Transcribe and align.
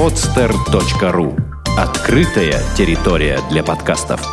podster.ru 0.00 1.38
Открытая 1.76 2.58
территория 2.74 3.38
для 3.50 3.62
подкастов. 3.62 4.26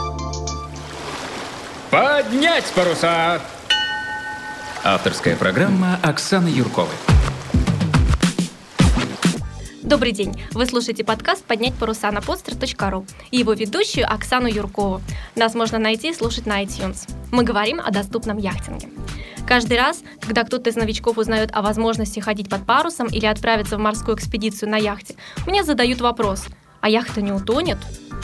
Поднять 1.91 2.63
паруса! 2.73 3.41
Авторская 4.85 5.35
программа 5.35 5.99
Оксаны 6.01 6.47
Юрковой. 6.47 6.95
Добрый 9.87 10.11
день! 10.11 10.33
Вы 10.51 10.65
слушаете 10.65 11.05
подкаст 11.05 11.45
«Поднять 11.45 11.73
паруса» 11.73 12.11
на 12.11 12.17
podster.ru 12.17 13.07
и 13.31 13.37
его 13.37 13.53
ведущую 13.53 14.05
Оксану 14.05 14.49
Юркову. 14.49 14.99
Нас 15.37 15.55
можно 15.55 15.79
найти 15.79 16.09
и 16.09 16.13
слушать 16.13 16.45
на 16.45 16.61
iTunes. 16.61 17.09
Мы 17.31 17.45
говорим 17.45 17.79
о 17.79 17.89
доступном 17.89 18.37
яхтинге. 18.37 18.89
Каждый 19.47 19.77
раз, 19.77 20.03
когда 20.19 20.43
кто-то 20.43 20.71
из 20.71 20.75
новичков 20.75 21.17
узнает 21.17 21.51
о 21.53 21.61
возможности 21.61 22.19
ходить 22.19 22.49
под 22.49 22.65
парусом 22.65 23.07
или 23.07 23.25
отправиться 23.25 23.77
в 23.77 23.79
морскую 23.79 24.17
экспедицию 24.17 24.71
на 24.71 24.75
яхте, 24.75 25.15
мне 25.45 25.63
задают 25.63 26.01
вопрос, 26.01 26.47
а 26.87 26.89
яхта 26.89 27.21
не 27.21 27.33
утонет? 27.33 27.77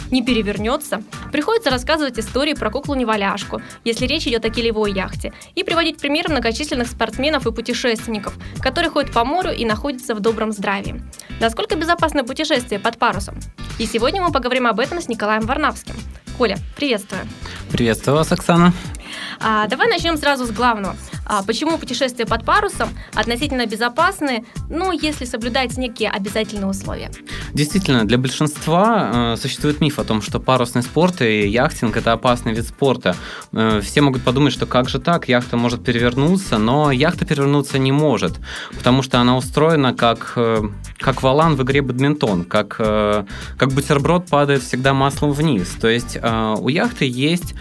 не 0.10 0.24
перевернется. 0.24 1.02
Приходится 1.32 1.72
рассказывать 1.72 2.20
истории 2.20 2.54
про 2.54 2.70
куклу-неваляшку, 2.70 3.64
если 3.84 4.06
речь 4.06 4.28
идет 4.28 4.46
о 4.46 4.52
килевой 4.52 4.92
яхте, 4.92 5.34
и 5.56 5.64
приводить 5.64 5.98
примеры 5.98 6.30
многочисленных 6.30 6.88
спортсменов 6.88 7.48
и 7.48 7.52
путешественников, 7.52 8.36
которые 8.62 8.92
ходят 8.92 9.12
по 9.12 9.26
морю 9.26 9.52
и 9.52 9.66
находятся 9.66 10.14
в 10.14 10.20
добром 10.20 10.52
здравии. 10.52 11.02
Насколько 11.40 11.76
безопасно 11.76 12.24
путешествие 12.24 12.80
под 12.80 13.00
парусом? 13.00 13.40
И 13.80 13.88
сегодня 13.88 14.22
мы 14.22 14.32
поговорим 14.32 14.68
об 14.68 14.80
этом 14.80 15.02
с 15.02 15.08
Николаем 15.08 15.48
Варнавским. 15.48 15.96
Коля, 16.38 16.58
приветствую. 16.76 17.24
Приветствую 17.72 18.16
вас, 18.16 18.32
Оксана. 18.32 18.72
А, 19.42 19.66
давай 19.68 19.90
начнем 19.90 20.16
сразу 20.18 20.46
с 20.46 20.52
главного. 20.52 20.96
А 21.26 21.44
почему 21.44 21.78
путешествия 21.78 22.26
под 22.26 22.46
парусом 22.46 22.90
относительно 23.14 23.66
безопасны, 23.66 24.46
ну, 24.70 24.92
если 24.92 25.26
соблюдать 25.26 25.78
некие 25.78 26.10
обязательные 26.10 26.68
условия? 26.68 27.12
Действительно, 27.54 28.06
для 28.06 28.18
большинства 28.18 29.34
э, 29.34 29.38
существует 29.38 29.80
миф 29.82 30.00
о 30.00 30.04
том, 30.04 30.22
что 30.22 30.40
парусный 30.40 30.82
спорт 30.82 31.22
и 31.22 31.48
яхтинг– 31.48 31.96
это 31.98 32.12
опасный 32.12 32.54
вид 32.54 32.68
спорта. 32.68 33.16
Э, 33.52 33.82
все 33.82 34.02
могут 34.02 34.24
подумать, 34.24 34.54
что 34.54 34.66
как 34.66 34.90
же 34.90 35.00
так, 35.00 35.30
яхта 35.30 35.58
может 35.58 35.84
перевернуться, 35.84 36.58
но 36.58 36.92
яхта 36.92 37.26
перевернуться 37.26 37.78
не 37.78 37.92
может, 37.92 38.34
потому 38.78 39.02
что 39.02 39.20
она 39.20 39.38
устроена 39.38 39.94
как, 39.94 40.34
э, 40.36 40.62
как 41.00 41.24
валан 41.24 41.56
в 41.56 41.64
игре 41.64 41.82
бадминтон, 41.82 42.44
как, 42.44 42.76
э, 42.80 43.26
как 43.58 43.72
бутерброд 43.72 44.28
падает 44.28 44.64
всегда 44.64 44.94
маслом 44.94 45.32
вниз. 45.32 45.70
То 45.80 45.88
есть 45.88 46.18
э, 46.22 46.56
у 46.60 46.68
яхты 46.68 47.06
есть 47.06 47.54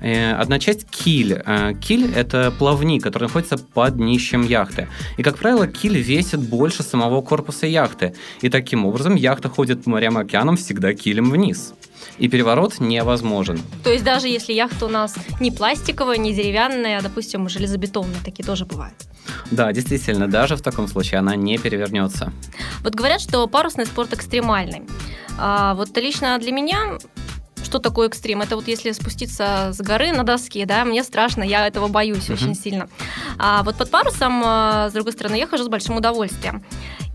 одна 0.00 0.58
часть 0.58 0.86
киль. 0.90 1.42
Э, 1.44 1.74
киль– 1.74 2.12
это 2.16 2.52
плавник, 2.58 3.02
который 3.02 3.24
находится 3.24 3.58
под 3.58 3.96
днищем 3.96 4.42
яхты. 4.42 4.88
И, 5.18 5.22
как 5.22 5.38
правило, 5.38 5.66
киль 5.66 5.98
весит 5.98 6.40
больше 6.40 6.82
самого 6.82 7.22
корпуса 7.22 7.66
яхты. 7.66 8.14
И 8.40 8.48
таким 8.48 8.86
образом 8.86 9.14
яхта 9.14 9.48
ходит 9.48 9.84
по 9.84 9.90
морям 9.90 10.18
и 10.18 10.22
океанам 10.22 10.56
всегда 10.56 10.94
килем 10.94 11.30
вниз. 11.30 11.74
И 12.18 12.28
переворот 12.28 12.80
невозможен. 12.80 13.60
То 13.84 13.92
есть 13.92 14.04
даже 14.04 14.28
если 14.28 14.52
яхта 14.52 14.86
у 14.86 14.88
нас 14.88 15.14
не 15.40 15.50
пластиковая, 15.50 16.16
не 16.16 16.32
деревянная, 16.34 16.98
а, 16.98 17.02
допустим, 17.02 17.48
железобетонная, 17.48 18.20
такие 18.24 18.44
тоже 18.44 18.64
бывают. 18.64 18.96
Да, 19.50 19.72
действительно, 19.72 20.28
даже 20.28 20.56
в 20.56 20.62
таком 20.62 20.88
случае 20.88 21.18
она 21.18 21.36
не 21.36 21.58
перевернется. 21.58 22.32
Вот 22.82 22.94
говорят, 22.94 23.20
что 23.20 23.46
парусный 23.46 23.86
спорт 23.86 24.12
экстремальный. 24.14 24.82
А 25.38 25.74
вот 25.74 25.96
лично 25.96 26.38
для 26.38 26.52
меня 26.52 26.98
что 27.70 27.78
такое 27.78 28.08
экстрим? 28.08 28.42
Это 28.42 28.56
вот 28.56 28.66
если 28.66 28.90
спуститься 28.90 29.70
с 29.72 29.80
горы 29.80 30.10
на 30.10 30.24
доске, 30.24 30.66
да, 30.66 30.84
мне 30.84 31.04
страшно, 31.04 31.44
я 31.44 31.68
этого 31.68 31.86
боюсь 31.86 32.28
uh-huh. 32.28 32.32
очень 32.34 32.56
сильно. 32.56 32.88
А 33.38 33.62
вот 33.62 33.76
под 33.76 33.90
парусом, 33.90 34.42
а, 34.44 34.90
с 34.90 34.92
другой 34.92 35.12
стороны, 35.12 35.36
я 35.36 35.46
хожу 35.46 35.62
с 35.62 35.68
большим 35.68 35.96
удовольствием. 35.96 36.64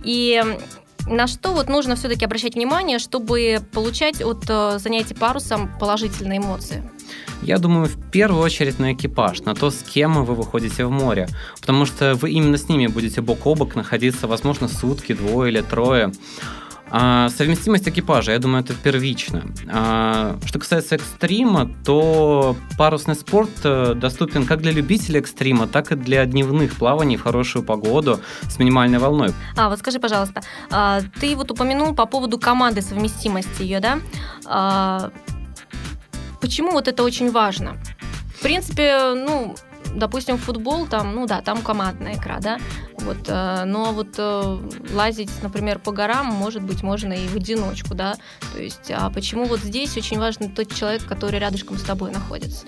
И 0.05 0.41
на 1.07 1.27
что 1.27 1.51
вот 1.51 1.67
нужно 1.67 1.97
все-таки 1.97 2.23
обращать 2.23 2.55
внимание, 2.55 2.99
чтобы 2.99 3.59
получать 3.73 4.21
от 4.21 4.45
э, 4.47 4.79
занятий 4.79 5.13
парусом 5.13 5.69
положительные 5.77 6.39
эмоции? 6.39 6.89
Я 7.41 7.57
думаю, 7.57 7.87
в 7.87 8.09
первую 8.09 8.41
очередь 8.41 8.79
на 8.79 8.93
экипаж, 8.93 9.41
на 9.41 9.55
то, 9.55 9.71
с 9.71 9.83
кем 9.83 10.23
вы 10.23 10.35
выходите 10.35 10.85
в 10.85 10.89
море. 10.89 11.27
Потому 11.59 11.85
что 11.85 12.15
вы 12.15 12.31
именно 12.31 12.57
с 12.57 12.69
ними 12.69 12.87
будете 12.87 13.19
бок 13.19 13.45
о 13.45 13.55
бок 13.55 13.75
находиться, 13.75 14.27
возможно, 14.27 14.69
сутки, 14.69 15.13
двое 15.13 15.51
или 15.51 15.61
трое. 15.61 16.13
А, 16.91 17.29
совместимость 17.29 17.87
экипажа, 17.89 18.31
я 18.31 18.39
думаю, 18.39 18.63
это 18.63 18.73
первично. 18.73 19.43
А, 19.71 20.37
что 20.45 20.59
касается 20.59 20.95
экстрима, 20.95 21.71
то 21.83 22.55
парусный 22.77 23.15
спорт 23.15 23.49
э, 23.63 23.93
доступен 23.95 24.45
как 24.45 24.61
для 24.61 24.71
любителей 24.71 25.19
экстрима, 25.19 25.67
так 25.67 25.91
и 25.91 25.95
для 25.95 26.25
дневных 26.25 26.75
плаваний 26.75 27.17
в 27.17 27.23
хорошую 27.23 27.63
погоду 27.63 28.19
с 28.43 28.59
минимальной 28.59 28.99
волной. 28.99 29.33
А, 29.57 29.69
вот 29.69 29.79
скажи, 29.79 29.99
пожалуйста, 29.99 30.41
а, 30.71 31.01
ты 31.19 31.35
вот 31.35 31.51
упомянул 31.51 31.95
по 31.95 32.05
поводу 32.05 32.37
команды 32.37 32.81
совместимости 32.81 33.63
ее, 33.63 33.79
да? 33.79 35.11
Почему 36.39 36.71
вот 36.71 36.87
это 36.87 37.03
очень 37.03 37.31
важно? 37.31 37.77
В 38.37 38.43
принципе, 38.43 39.13
ну, 39.15 39.55
допустим, 39.95 40.37
футбол, 40.37 40.87
там, 40.87 41.15
ну 41.15 41.25
да, 41.25 41.41
там 41.41 41.61
командная 41.61 42.15
игра, 42.15 42.39
да, 42.39 42.59
вот, 42.99 43.17
э, 43.27 43.63
но 43.65 43.91
вот 43.91 44.15
э, 44.17 44.59
лазить, 44.93 45.31
например, 45.41 45.79
по 45.79 45.91
горам, 45.91 46.27
может 46.27 46.63
быть, 46.63 46.83
можно 46.83 47.13
и 47.13 47.27
в 47.27 47.35
одиночку, 47.35 47.93
да, 47.93 48.15
то 48.53 48.61
есть, 48.61 48.91
а 48.91 49.09
почему 49.09 49.45
вот 49.45 49.59
здесь 49.59 49.97
очень 49.97 50.19
важен 50.19 50.53
тот 50.53 50.73
человек, 50.73 51.05
который 51.05 51.39
рядышком 51.39 51.77
с 51.77 51.83
тобой 51.83 52.11
находится? 52.11 52.65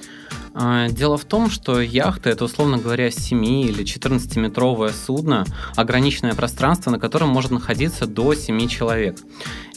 А, 0.59 0.87
дело 0.89 1.19
в 1.19 1.25
том, 1.25 1.51
что 1.51 1.79
яхта 1.79 2.31
это, 2.31 2.45
условно 2.45 2.79
говоря, 2.79 3.11
7 3.11 3.45
или 3.45 3.83
14-метровое 3.85 4.91
судно, 4.91 5.45
ограниченное 5.75 6.33
пространство, 6.33 6.89
на 6.89 6.99
котором 6.99 7.29
может 7.29 7.51
находиться 7.51 8.07
до 8.07 8.33
7 8.33 8.67
человек, 8.67 9.19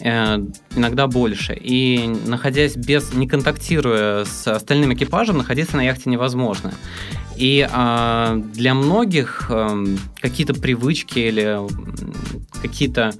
э, 0.01 0.39
иногда 0.75 1.07
больше. 1.07 1.55
И 1.55 2.11
находясь 2.25 2.77
без, 2.77 3.13
не 3.13 3.29
контактируя 3.29 4.25
с 4.25 4.47
остальным 4.47 4.95
экипажем, 4.95 5.37
находиться 5.37 5.77
на 5.77 5.83
яхте 5.83 6.09
невозможно. 6.09 6.73
И 7.37 7.69
э, 7.71 8.43
для 8.55 8.73
многих 8.73 9.51
э, 9.51 9.85
какие-то 10.19 10.55
привычки 10.55 11.19
или 11.19 11.59
какие-то 12.63 13.13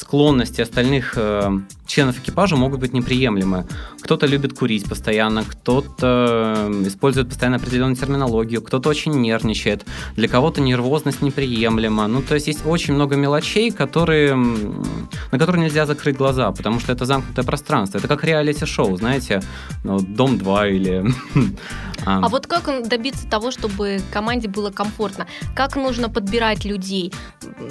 склонности 0.00 0.62
остальных 0.62 1.12
э, 1.16 1.50
членов 1.86 2.18
экипажа 2.18 2.56
могут 2.56 2.80
быть 2.80 2.94
неприемлемы. 2.94 3.66
Кто-то 4.02 4.26
любит 4.26 4.58
курить 4.58 4.88
постоянно, 4.88 5.44
кто-то 5.44 6.70
э, 6.70 6.86
использует 6.86 7.28
постоянно 7.28 7.56
определенную 7.56 7.96
терминологию, 7.96 8.62
кто-то 8.62 8.88
очень 8.88 9.12
нервничает, 9.12 9.84
для 10.16 10.28
кого-то 10.28 10.62
нервозность 10.62 11.22
неприемлема. 11.22 12.06
Ну, 12.06 12.22
то 12.22 12.34
есть 12.34 12.46
есть 12.46 12.66
очень 12.66 12.94
много 12.94 13.16
мелочей, 13.16 13.70
которые, 13.70 14.34
на 14.34 15.38
которые 15.38 15.64
нельзя 15.64 15.84
закрыть 15.86 16.16
глаза, 16.16 16.50
потому 16.50 16.80
что 16.80 16.92
это 16.92 17.04
замкнутое 17.04 17.44
пространство. 17.44 17.98
Это 17.98 18.08
как 18.08 18.24
реалити-шоу, 18.24 18.96
знаете, 18.96 19.42
ну, 19.84 20.00
«Дом-2» 20.00 20.70
или... 20.70 21.04
А. 22.06 22.20
а 22.24 22.28
вот 22.28 22.46
как 22.46 22.88
добиться 22.88 23.28
того, 23.28 23.50
чтобы 23.50 24.00
команде 24.12 24.48
было 24.48 24.70
комфортно? 24.70 25.26
Как 25.54 25.76
нужно 25.76 26.08
подбирать 26.08 26.64
людей? 26.64 27.12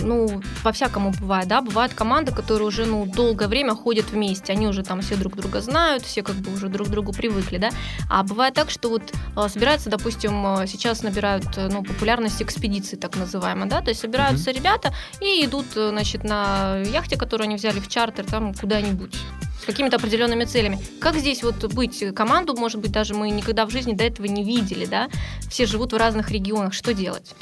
Ну, 0.02 0.42
по-всякому 0.64 1.12
бывает, 1.20 1.48
да? 1.48 1.62
Бывают 1.62 1.94
команды, 1.94 2.32
которые 2.32 2.68
уже, 2.68 2.86
ну, 2.86 3.06
долгое 3.06 3.48
время 3.48 3.76
ходят 3.76 4.12
вместе, 4.12 4.54
они 4.54 4.68
уже 4.68 4.84
там 4.84 5.02
все 5.02 5.16
друг 5.16 5.36
друга 5.36 5.62
знают, 5.62 6.04
все 6.04 6.22
как 6.24 6.36
бы 6.36 6.54
уже 6.54 6.70
друг 6.70 6.88
к 6.88 6.92
другу 6.92 7.12
привыкли, 7.12 7.58
да? 7.58 7.70
А 8.10 8.24
бывает 8.24 8.54
так, 8.54 8.70
что 8.70 8.90
вот 8.90 9.04
а, 9.36 9.50
собираются, 9.50 9.90
допустим, 9.90 10.46
а, 10.46 10.68
сейчас 10.68 11.04
набирают, 11.04 11.46
ну, 11.58 11.84
популярность 11.84 12.42
экспедиции, 12.42 12.96
так 12.96 13.16
называемая, 13.16 13.70
да? 13.70 13.82
То 13.82 13.90
есть 13.90 14.02
собираются 14.02 14.52
mm-hmm. 14.52 14.56
ребята 14.56 14.94
и 15.22 15.46
идут, 15.46 15.68
значит, 15.74 16.24
на 16.24 16.78
яхте, 16.78 17.18
которую 17.18 17.46
они 17.46 17.56
взяли 17.56 17.80
в 17.80 17.88
чартер, 17.88 18.26
там 18.26 18.54
куда-нибудь 18.54 19.16
с 19.62 19.66
какими-то 19.66 19.98
определенными 19.98 20.46
целями. 20.46 20.80
Как 21.00 21.16
здесь 21.16 21.44
вот 21.44 21.64
быть 21.74 22.04
команду, 22.16 22.56
может 22.56 22.80
быть, 22.80 22.92
даже 22.92 23.14
мы 23.14 23.30
никогда 23.30 23.66
в 23.66 23.72
жизни 23.72 23.94
до 23.94 24.04
этого 24.04 24.19
не 24.28 24.44
видели, 24.44 24.86
да? 24.86 25.10
Все 25.50 25.66
живут 25.66 25.94
в 25.94 25.98
разных 25.98 26.32
регионах. 26.32 26.74
Что 26.74 26.94
делать? 26.94 27.36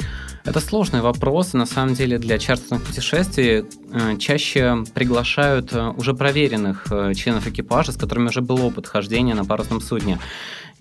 Это 0.47 0.61
сложный 0.61 1.01
вопрос. 1.01 1.53
На 1.53 1.65
самом 1.65 1.93
деле 1.93 2.17
для 2.17 2.39
чартерных 2.39 2.83
путешествий 2.85 3.65
э, 3.91 4.17
чаще 4.17 4.85
приглашают 4.93 5.73
э, 5.73 5.89
уже 5.97 6.13
проверенных 6.13 6.87
э, 6.89 7.13
членов 7.15 7.47
экипажа, 7.47 7.91
с 7.91 7.97
которыми 7.97 8.29
уже 8.29 8.41
был 8.41 8.65
опыт 8.65 8.87
хождения 8.87 9.35
на 9.35 9.43
парусном 9.43 9.81
судне. 9.81 10.19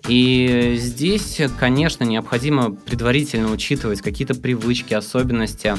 И 0.09 0.77
здесь, 0.79 1.41
конечно, 1.59 2.05
необходимо 2.05 2.73
предварительно 2.73 3.51
учитывать 3.51 4.03
какие-то 4.03 4.35
привычки, 4.35 4.95
особенности, 4.95 5.75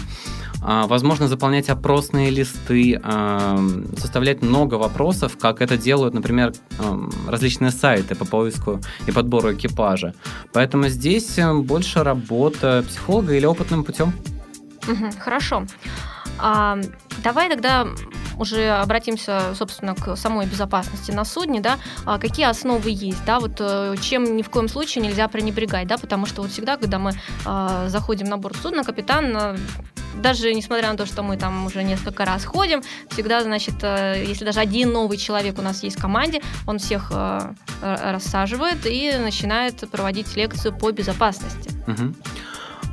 а, 0.62 0.88
возможно, 0.88 1.28
заполнять 1.28 1.70
опросные 1.70 2.30
листы, 2.30 3.00
а, 3.04 3.58
составлять 3.98 4.42
много 4.42 4.76
вопросов, 4.76 5.38
как 5.38 5.62
это 5.62 5.78
делают, 5.78 6.14
например, 6.14 6.54
различные 7.28 7.72
сайты 7.72 8.16
по 8.16 8.26
поиску 8.26 8.82
и 9.06 9.12
подбору 9.12 9.54
экипажа. 9.54 10.14
Поэтому 10.52 10.90
здесь 10.90 11.38
э, 11.38 11.54
больше 11.54 12.04
работа 12.04 12.84
психолога 12.88 13.34
или 13.36 13.46
опытным 13.46 13.84
путем. 13.84 14.14
Хорошо. 15.20 15.66
А, 16.40 16.80
давай 17.24 17.50
тогда 17.50 17.88
уже 18.40 18.70
обратимся, 18.70 19.54
собственно, 19.56 19.96
к 19.96 20.16
самой 20.16 20.46
безопасности 20.46 21.12
на 21.12 21.26
судне, 21.26 21.60
да, 21.60 21.78
а 22.06 22.20
какие 22.20 22.46
основы 22.46 22.90
есть, 22.92 23.24
да, 23.26 23.40
вот 23.40 23.58
э, 23.60 23.96
чем 24.02 24.36
ни 24.36 24.42
в 24.42 24.50
коем 24.50 24.68
случае 24.68 25.04
нельзя 25.04 25.28
пренебрегать, 25.28 25.88
да, 25.88 25.98
потому 25.98 26.26
что 26.26 26.42
вот 26.42 26.52
всегда, 26.52 26.78
когда 26.78 27.00
мы 27.00 27.12
э, 27.46 27.86
заходим 27.88 28.28
на 28.28 28.38
борт 28.38 28.58
судна, 28.58 28.84
капитан 28.84 29.58
даже 30.22 30.54
несмотря 30.54 30.92
на 30.92 30.98
то, 30.98 31.06
что 31.06 31.24
мы 31.24 31.38
там 31.38 31.66
уже 31.66 31.84
несколько 31.84 32.26
раз 32.26 32.46
ходим, 32.46 32.82
всегда, 33.10 33.44
значит, 33.44 33.76
э, 33.82 34.24
если 34.26 34.46
даже 34.46 34.60
один 34.60 34.92
новый 34.92 35.18
человек 35.18 35.58
у 35.60 35.62
нас 35.62 35.84
есть 35.84 35.98
в 35.98 36.02
команде, 36.02 36.42
он 36.66 36.80
всех 36.80 37.12
э, 37.12 37.54
рассаживает 37.82 38.86
и 38.86 39.14
начинает 39.18 39.90
проводить 39.90 40.36
лекцию 40.36 40.76
по 40.76 40.92
безопасности. 40.92 41.72
Угу. 41.88 42.14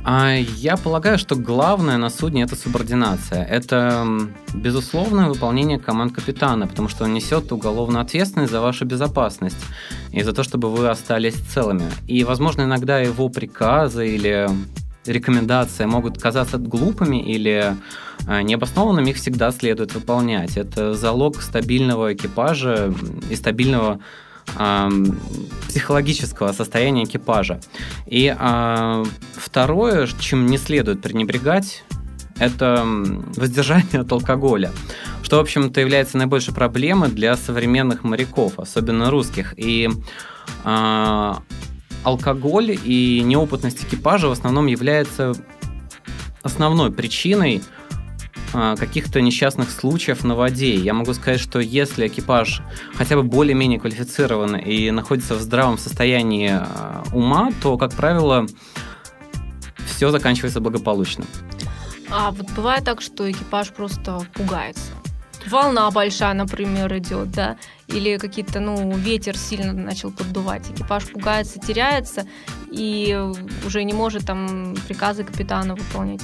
А 0.07 0.35
я 0.35 0.77
полагаю, 0.77 1.17
что 1.17 1.35
главное 1.35 1.97
на 1.97 2.11
судне 2.11 2.43
это 2.43 2.55
субординация. 2.55 3.43
Это 3.43 4.05
безусловное 4.53 5.29
выполнение 5.29 5.79
команд 5.79 6.13
капитана, 6.13 6.67
потому 6.67 6.89
что 6.89 7.05
он 7.05 7.13
несет 7.13 7.51
уголовную 7.51 8.01
ответственность 8.01 8.51
за 8.51 8.61
вашу 8.61 8.85
безопасность 8.85 9.57
и 10.11 10.21
за 10.21 10.31
то, 10.31 10.43
чтобы 10.43 10.69
вы 10.69 10.89
остались 10.89 11.33
целыми. 11.33 11.89
И, 12.05 12.23
возможно, 12.23 12.61
иногда 12.61 12.99
его 12.99 13.29
приказы 13.29 14.07
или 14.07 14.47
рекомендации 15.07 15.85
могут 15.85 16.21
казаться 16.21 16.59
глупыми 16.59 17.17
или 17.17 17.75
а, 18.27 18.43
необоснованными, 18.43 19.09
их 19.09 19.17
всегда 19.17 19.51
следует 19.51 19.95
выполнять. 19.95 20.55
Это 20.55 20.93
залог 20.93 21.41
стабильного 21.41 22.13
экипажа 22.13 22.93
и 23.29 23.35
стабильного 23.35 23.99
психологического 25.67 26.53
состояния 26.53 27.03
экипажа. 27.03 27.59
И 28.05 28.33
э, 28.37 29.05
второе, 29.35 30.07
чем 30.19 30.45
не 30.45 30.57
следует 30.57 31.01
пренебрегать, 31.01 31.83
это 32.37 32.83
воздержание 33.35 34.01
от 34.01 34.11
алкоголя, 34.11 34.71
что, 35.23 35.37
в 35.37 35.39
общем-то, 35.39 35.79
является 35.79 36.17
наибольшей 36.17 36.53
проблемой 36.53 37.09
для 37.09 37.35
современных 37.37 38.03
моряков, 38.03 38.59
особенно 38.59 39.09
русских. 39.09 39.53
И 39.57 39.89
э, 40.63 41.33
алкоголь 42.03 42.77
и 42.83 43.21
неопытность 43.25 43.83
экипажа 43.83 44.27
в 44.27 44.31
основном 44.31 44.67
является 44.67 45.33
основной 46.43 46.91
причиной 46.91 47.57
а, 47.57 47.74
каких-то 48.51 49.21
несчастных 49.21 49.69
случаев 49.69 50.23
на 50.23 50.35
воде. 50.35 50.75
Я 50.75 50.93
могу 50.93 51.13
сказать, 51.13 51.39
что 51.39 51.59
если 51.59 52.07
экипаж 52.07 52.61
хотя 52.93 53.15
бы 53.15 53.23
более-менее 53.23 53.79
квалифицирован 53.79 54.55
и 54.55 54.91
находится 54.91 55.35
в 55.35 55.41
здравом 55.41 55.77
состоянии 55.77 56.51
а, 56.51 57.03
ума, 57.13 57.51
то, 57.61 57.77
как 57.77 57.93
правило, 57.93 58.45
все 59.85 60.11
заканчивается 60.11 60.59
благополучно. 60.59 61.25
А 62.09 62.31
вот 62.31 62.49
бывает 62.51 62.83
так, 62.83 63.01
что 63.01 63.29
экипаж 63.29 63.71
просто 63.71 64.21
пугается. 64.33 64.91
Волна 65.47 65.91
большая, 65.91 66.33
например, 66.33 66.95
идет, 66.97 67.31
да, 67.31 67.57
или 67.87 68.17
какие-то, 68.17 68.59
ну, 68.59 68.95
ветер 68.97 69.37
сильно 69.37 69.73
начал 69.73 70.11
поддувать, 70.11 70.69
экипаж 70.71 71.05
пугается, 71.05 71.59
теряется 71.59 72.25
и 72.71 73.15
уже 73.65 73.83
не 73.83 73.93
может 73.93 74.25
там 74.25 74.75
приказы 74.87 75.23
капитана 75.23 75.75
выполнять 75.75 76.21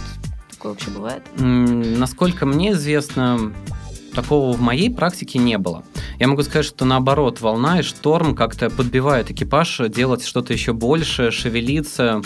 такое 0.61 0.73
вообще 0.73 0.91
бывает? 0.91 1.23
Насколько 1.37 2.45
мне 2.45 2.73
известно, 2.73 3.51
такого 4.13 4.55
в 4.55 4.61
моей 4.61 4.93
практике 4.93 5.39
не 5.39 5.57
было. 5.57 5.83
Я 6.19 6.27
могу 6.27 6.43
сказать, 6.43 6.65
что 6.65 6.85
наоборот, 6.85 7.41
волна 7.41 7.79
и 7.79 7.83
шторм 7.83 8.35
как-то 8.35 8.69
подбивают 8.69 9.31
экипаж 9.31 9.81
делать 9.89 10.23
что-то 10.23 10.53
еще 10.53 10.73
больше, 10.73 11.31
шевелиться, 11.31 12.21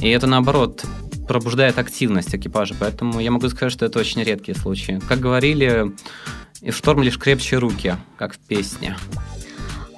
и 0.00 0.08
это 0.08 0.26
наоборот 0.26 0.84
пробуждает 1.28 1.78
активность 1.78 2.34
экипажа, 2.34 2.74
поэтому 2.78 3.20
я 3.20 3.30
могу 3.30 3.48
сказать, 3.48 3.72
что 3.72 3.86
это 3.86 4.00
очень 4.00 4.24
редкие 4.24 4.56
случаи. 4.56 5.00
Как 5.06 5.20
говорили, 5.20 5.92
и 6.60 6.72
шторм 6.72 7.02
лишь 7.02 7.18
крепче 7.18 7.58
руки, 7.58 7.94
как 8.16 8.34
в 8.34 8.38
песне. 8.38 8.96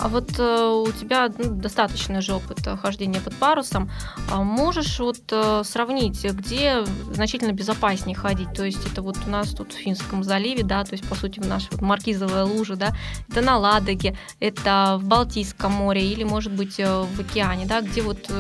А 0.01 0.09
вот 0.09 0.31
э, 0.39 0.85
у 0.89 0.91
тебя 0.93 1.31
ну, 1.37 1.51
достаточный 1.51 2.23
же 2.23 2.33
опыт 2.33 2.67
хождения 2.83 3.21
под 3.21 3.35
парусом. 3.35 3.91
А 4.31 4.43
можешь 4.43 4.99
вот 4.99 5.21
э, 5.31 5.63
сравнить, 5.65 6.25
где 6.25 6.85
значительно 7.13 7.53
безопаснее 7.53 8.17
ходить? 8.17 8.55
То 8.55 8.65
есть 8.65 8.87
это 8.91 9.03
вот 9.03 9.19
у 9.27 9.31
нас 9.31 9.51
тут 9.51 9.73
в 9.73 9.77
Финском 9.77 10.25
заливе, 10.25 10.63
да, 10.63 10.85
то 10.85 10.93
есть 10.93 11.07
по 11.07 11.15
сути 11.15 11.41
в 11.41 11.47
нашей 11.47 11.69
вот 11.73 11.83
маркизовая 11.83 12.45
лужа, 12.45 12.77
да, 12.77 12.97
это 13.29 13.43
на 13.43 13.59
Ладоге, 13.59 14.17
это 14.41 14.97
в 14.99 15.05
Балтийском 15.05 15.73
море 15.73 16.11
или 16.11 16.25
может 16.25 16.53
быть 16.53 16.81
э, 16.81 17.03
в 17.03 17.21
океане, 17.21 17.67
да, 17.67 17.83
где 17.83 18.01
вот 18.01 18.31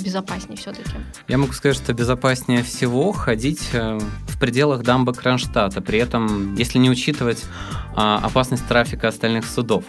безопаснее 0.00 0.56
все-таки? 0.56 0.96
Я 1.28 1.38
могу 1.38 1.52
сказать, 1.52 1.76
что 1.76 1.92
безопаснее 1.92 2.64
всего 2.64 3.12
ходить 3.12 3.70
в 3.72 4.40
пределах 4.40 4.82
дамбы 4.82 5.14
Кронштадта, 5.14 5.80
при 5.80 6.00
этом 6.00 6.56
если 6.56 6.78
не 6.78 6.90
учитывать 6.90 7.44
э, 7.96 8.00
опасность 8.00 8.66
трафика 8.66 9.08
остальных 9.08 9.46
судов. 9.46 9.84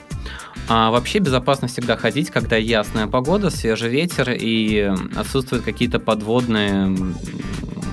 А 0.67 0.89
вообще 0.89 1.19
безопасно 1.19 1.67
всегда 1.67 1.95
ходить, 1.95 2.31
когда 2.31 2.55
ясная 2.55 3.07
погода, 3.07 3.49
свежий 3.49 3.89
ветер 3.89 4.31
и 4.31 4.91
отсутствуют 5.15 5.63
какие-то 5.63 5.99
подводные 5.99 6.95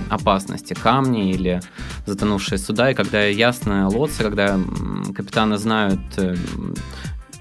опасности, 0.09 0.73
камни 0.73 1.31
или 1.31 1.61
затонувшие 2.05 2.57
суда, 2.57 2.91
и 2.91 2.93
когда 2.93 3.23
ясная 3.23 3.87
лодка, 3.87 4.23
когда 4.23 4.59
капитаны 5.15 5.57
знают, 5.57 5.99
э, 6.17 6.35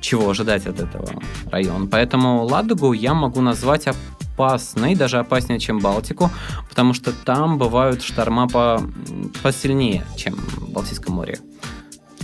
чего 0.01 0.31
ожидать 0.31 0.67
от 0.67 0.81
этого 0.81 1.09
района. 1.51 1.87
Поэтому 1.87 2.45
Ладогу 2.45 2.93
я 2.93 3.15
могу 3.15 3.41
назвать 3.41 3.87
опасной, 3.87 4.95
даже 4.95 5.19
опаснее, 5.19 5.61
чем 5.61 5.79
Балтику, 5.79 6.31
потому 6.69 6.93
что 6.95 7.13
там 7.13 7.59
бывают 7.59 8.03
шторма 8.03 8.49
по, 8.49 8.83
посильнее, 9.43 10.05
чем 10.17 10.35
в 10.35 10.71
Балтийском 10.73 11.15
море. 11.15 11.39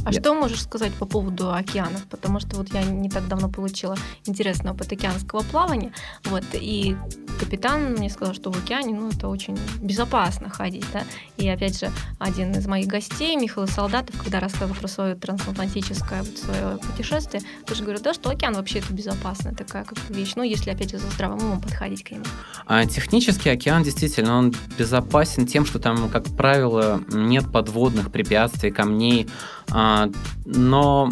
А 0.08 0.10
Нет. 0.10 0.22
что 0.22 0.32
можешь 0.32 0.62
сказать 0.62 0.94
по 0.94 1.04
поводу 1.04 1.52
океанов? 1.52 2.02
Потому 2.06 2.40
что 2.40 2.56
вот 2.56 2.72
я 2.72 2.82
не 2.82 3.10
так 3.10 3.28
давно 3.28 3.50
получила 3.50 3.94
интересный 4.24 4.70
опыт 4.70 4.90
океанского 4.90 5.42
плавания, 5.42 5.92
вот, 6.24 6.44
и 6.54 6.96
капитан 7.38 7.92
мне 7.92 8.08
сказал, 8.08 8.34
что 8.34 8.50
в 8.50 8.56
океане, 8.56 8.94
ну, 8.94 9.10
это 9.10 9.28
очень 9.28 9.58
безопасно 9.82 10.48
ходить, 10.48 10.86
да, 10.94 11.02
и 11.36 11.46
опять 11.46 11.78
же, 11.78 11.90
один 12.18 12.52
из 12.52 12.66
моих 12.66 12.86
гостей, 12.86 13.36
Михаил 13.36 13.66
Солдатов, 13.66 14.16
когда 14.16 14.40
рассказывал 14.40 14.74
про 14.80 14.88
свое 14.88 15.14
трансатлантическое 15.14 16.22
вот 16.22 16.38
свое 16.38 16.78
путешествие, 16.78 17.42
тоже 17.66 17.82
говорит, 17.82 18.02
да, 18.02 18.14
что 18.14 18.30
океан 18.30 18.54
вообще 18.54 18.78
это 18.78 18.94
безопасная 18.94 19.54
такая 19.54 19.84
как 19.84 19.98
вещь, 20.08 20.32
ну, 20.36 20.42
если, 20.42 20.70
опять 20.70 20.90
же, 20.90 20.98
за 20.98 21.10
здравым 21.10 21.38
умом 21.40 21.60
подходить 21.60 22.02
к 22.02 22.12
нему. 22.12 22.24
А 22.66 22.86
технически 22.86 23.50
океан 23.50 23.82
действительно, 23.82 24.38
он 24.38 24.54
безопасен 24.78 25.46
тем, 25.46 25.66
что 25.66 25.78
там, 25.78 26.08
как 26.08 26.24
правило, 26.34 27.02
нет 27.12 27.52
подводных 27.52 28.10
препятствий, 28.10 28.70
камней, 28.70 29.28
а, 29.70 29.97
но 30.44 31.10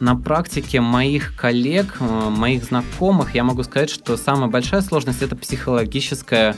на 0.00 0.14
практике 0.14 0.80
моих 0.80 1.34
коллег, 1.36 1.96
э, 2.00 2.28
моих 2.30 2.64
знакомых, 2.64 3.34
я 3.34 3.42
могу 3.42 3.62
сказать, 3.64 3.90
что 3.90 4.16
самая 4.16 4.48
большая 4.48 4.80
сложность 4.80 5.22
это 5.22 5.34
психологическая 5.34 6.54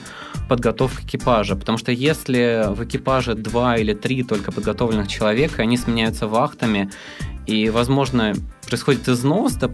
подготовка 0.48 1.02
экипажа. 1.02 1.56
Потому 1.56 1.78
что 1.78 1.90
если 1.92 2.66
в 2.68 2.84
экипаже 2.84 3.34
два 3.34 3.76
или 3.76 3.94
три 3.94 4.22
только 4.24 4.52
подготовленных 4.52 5.08
человека, 5.08 5.62
они 5.62 5.76
сменяются 5.76 6.26
вахтами, 6.26 6.90
и, 7.46 7.70
возможно, 7.70 8.34
происходит 8.70 9.08
износ, 9.08 9.54
да, 9.54 9.70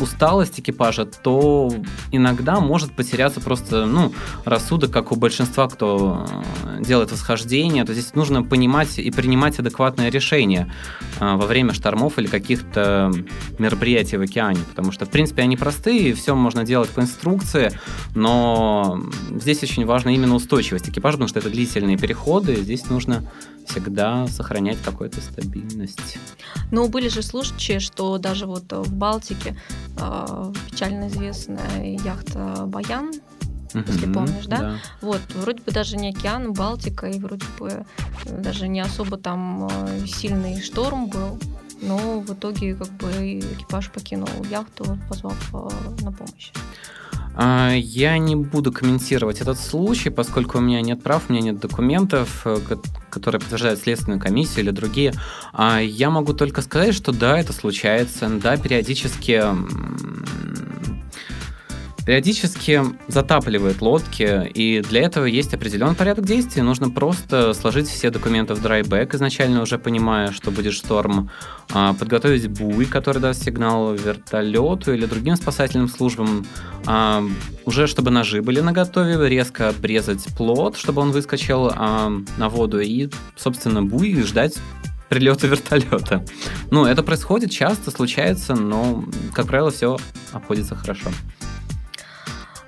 усталость 0.00 0.58
экипажа, 0.58 1.04
то 1.04 1.72
иногда 2.10 2.60
может 2.60 2.92
потеряться 2.92 3.40
просто 3.40 3.86
ну, 3.86 4.12
рассудок, 4.44 4.90
как 4.90 5.12
у 5.12 5.16
большинства, 5.16 5.68
кто 5.68 6.26
э, 6.64 6.82
делает 6.82 7.12
восхождение. 7.12 7.84
То 7.84 7.92
здесь 7.92 8.14
нужно 8.14 8.42
понимать 8.42 8.98
и 8.98 9.10
принимать 9.12 9.58
адекватное 9.60 10.10
решение 10.10 10.72
э, 11.20 11.36
во 11.36 11.46
время 11.46 11.72
штормов 11.72 12.18
или 12.18 12.26
каких-то 12.26 13.12
мероприятий 13.58 14.16
в 14.16 14.22
океане, 14.22 14.60
потому 14.68 14.90
что, 14.90 15.06
в 15.06 15.10
принципе, 15.10 15.42
они 15.42 15.56
простые, 15.56 16.14
все 16.14 16.34
можно 16.34 16.64
делать 16.64 16.90
по 16.90 17.00
инструкции, 17.00 17.78
но 18.14 19.00
здесь 19.30 19.62
очень 19.62 19.86
важна 19.86 20.12
именно 20.12 20.34
устойчивость 20.34 20.88
экипажа, 20.88 21.18
потому 21.18 21.28
что 21.28 21.38
это 21.38 21.50
длительные 21.50 21.96
переходы, 21.96 22.56
здесь 22.56 22.90
нужно 22.90 23.30
всегда 23.66 24.26
сохранять 24.26 24.78
какую-то 24.84 25.20
стабильность. 25.20 26.18
Но 26.70 26.88
были 26.94 27.08
же 27.08 27.22
случаи, 27.22 27.80
что 27.80 28.18
даже 28.18 28.46
вот 28.46 28.72
в 28.72 28.94
Балтике 28.94 29.56
э, 29.98 30.52
печально 30.70 31.08
известная 31.08 31.98
яхта 32.04 32.66
«Баян», 32.66 33.10
если 33.74 34.12
помнишь, 34.12 34.46
да? 34.46 34.58
да? 34.58 34.78
Вот, 35.00 35.20
вроде 35.34 35.60
бы 35.60 35.72
даже 35.72 35.96
не 35.96 36.10
океан, 36.10 36.52
Балтика, 36.52 37.08
и 37.08 37.18
вроде 37.18 37.46
бы 37.58 37.84
даже 38.30 38.68
не 38.68 38.80
особо 38.80 39.16
там 39.16 39.68
э, 39.68 40.06
сильный 40.06 40.62
шторм 40.62 41.08
был, 41.08 41.40
но 41.82 42.20
в 42.20 42.32
итоге 42.32 42.76
как 42.76 42.90
бы 42.90 43.40
экипаж 43.40 43.90
покинул 43.90 44.28
яхту, 44.48 44.96
позвав 45.08 45.52
э, 45.52 46.04
на 46.04 46.12
помощь. 46.12 46.52
А, 47.36 47.72
я 47.74 48.18
не 48.18 48.36
буду 48.36 48.72
комментировать 48.72 49.40
этот 49.40 49.58
случай, 49.58 50.10
поскольку 50.10 50.58
у 50.58 50.60
меня 50.60 50.80
нет 50.80 51.02
прав, 51.02 51.24
у 51.28 51.32
меня 51.32 51.42
нет 51.42 51.58
документов, 51.60 52.42
э, 52.44 52.58
которые 53.10 53.40
подтверждают 53.40 53.80
следственную 53.80 54.20
комиссию 54.20 54.64
или 54.66 54.70
другие. 54.70 55.12
А, 55.52 55.80
я 55.80 56.10
могу 56.10 56.32
только 56.32 56.62
сказать, 56.62 56.94
что 56.94 57.12
да, 57.12 57.38
это 57.38 57.52
случается, 57.52 58.28
да, 58.28 58.56
периодически 58.56 59.42
периодически 62.04 62.82
затапливает 63.08 63.80
лодки, 63.80 64.46
и 64.54 64.80
для 64.80 65.02
этого 65.02 65.24
есть 65.24 65.54
определенный 65.54 65.94
порядок 65.94 66.26
действий. 66.26 66.62
Нужно 66.62 66.90
просто 66.90 67.54
сложить 67.54 67.88
все 67.88 68.10
документы 68.10 68.54
в 68.54 68.62
драйбэк, 68.62 69.14
изначально 69.14 69.62
уже 69.62 69.78
понимая, 69.78 70.30
что 70.32 70.50
будет 70.50 70.74
шторм, 70.74 71.30
а, 71.72 71.94
подготовить 71.94 72.48
буй, 72.48 72.84
который 72.84 73.20
даст 73.20 73.44
сигнал 73.44 73.94
вертолету 73.94 74.92
или 74.92 75.06
другим 75.06 75.36
спасательным 75.36 75.88
службам, 75.88 76.46
а, 76.86 77.24
уже 77.64 77.86
чтобы 77.86 78.10
ножи 78.10 78.42
были 78.42 78.60
наготове, 78.60 79.28
резко 79.28 79.70
обрезать 79.70 80.24
плод, 80.36 80.76
чтобы 80.76 81.00
он 81.00 81.10
выскочил 81.10 81.70
а, 81.74 82.12
на 82.36 82.48
воду, 82.48 82.80
и, 82.80 83.08
собственно, 83.36 83.82
буй 83.82 84.22
ждать 84.22 84.58
прилета 85.08 85.46
вертолета. 85.46 86.24
Ну, 86.70 86.84
это 86.84 87.02
происходит 87.02 87.50
часто, 87.50 87.90
случается, 87.90 88.54
но, 88.54 89.04
как 89.32 89.46
правило, 89.46 89.70
все 89.70 89.96
обходится 90.32 90.74
хорошо. 90.74 91.10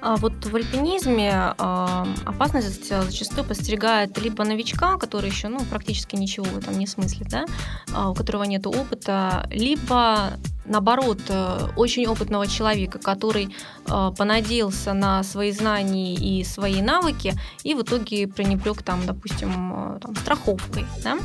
А 0.07 0.15
вот 0.15 0.47
в 0.47 0.55
альпинизме 0.55 1.33
а, 1.59 2.07
опасность 2.25 2.89
зачастую 2.89 3.45
подстерегает 3.45 4.17
либо 4.19 4.45
новичка, 4.45 4.99
который 4.99 5.29
еще 5.31 5.49
ну, 5.49 5.59
практически 5.65 6.15
ничего 6.15 6.47
этом 6.57 6.79
не 6.79 6.87
смыслит, 6.87 7.29
да, 7.29 7.45
а, 7.93 8.11
у 8.11 8.15
которого 8.15 8.45
нет 8.45 8.69
опыта, 8.69 9.49
либо 9.51 10.35
наоборот, 10.65 11.19
э, 11.29 11.69
очень 11.77 12.07
опытного 12.07 12.47
человека, 12.47 12.99
который 12.99 13.55
понадеялся 13.85 14.95
на 14.95 15.23
свои 15.23 15.53
знания 15.53 16.15
и 16.15 16.43
свои 16.45 16.83
навыки, 16.83 17.35
и 17.63 17.75
в 17.75 17.83
итоге 17.83 18.27
пренебрег 18.27 18.83
там, 18.83 19.07
допустим, 19.07 19.99
там, 20.01 20.15
страховкой. 20.17 20.85
Да? 21.05 21.19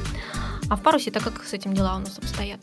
А 0.70 0.76
в 0.76 0.82
парусе-то 0.82 1.20
как 1.20 1.44
с 1.44 1.54
этим 1.54 1.74
дела 1.74 1.98
у 1.98 2.00
нас 2.00 2.20
обстоят? 2.20 2.60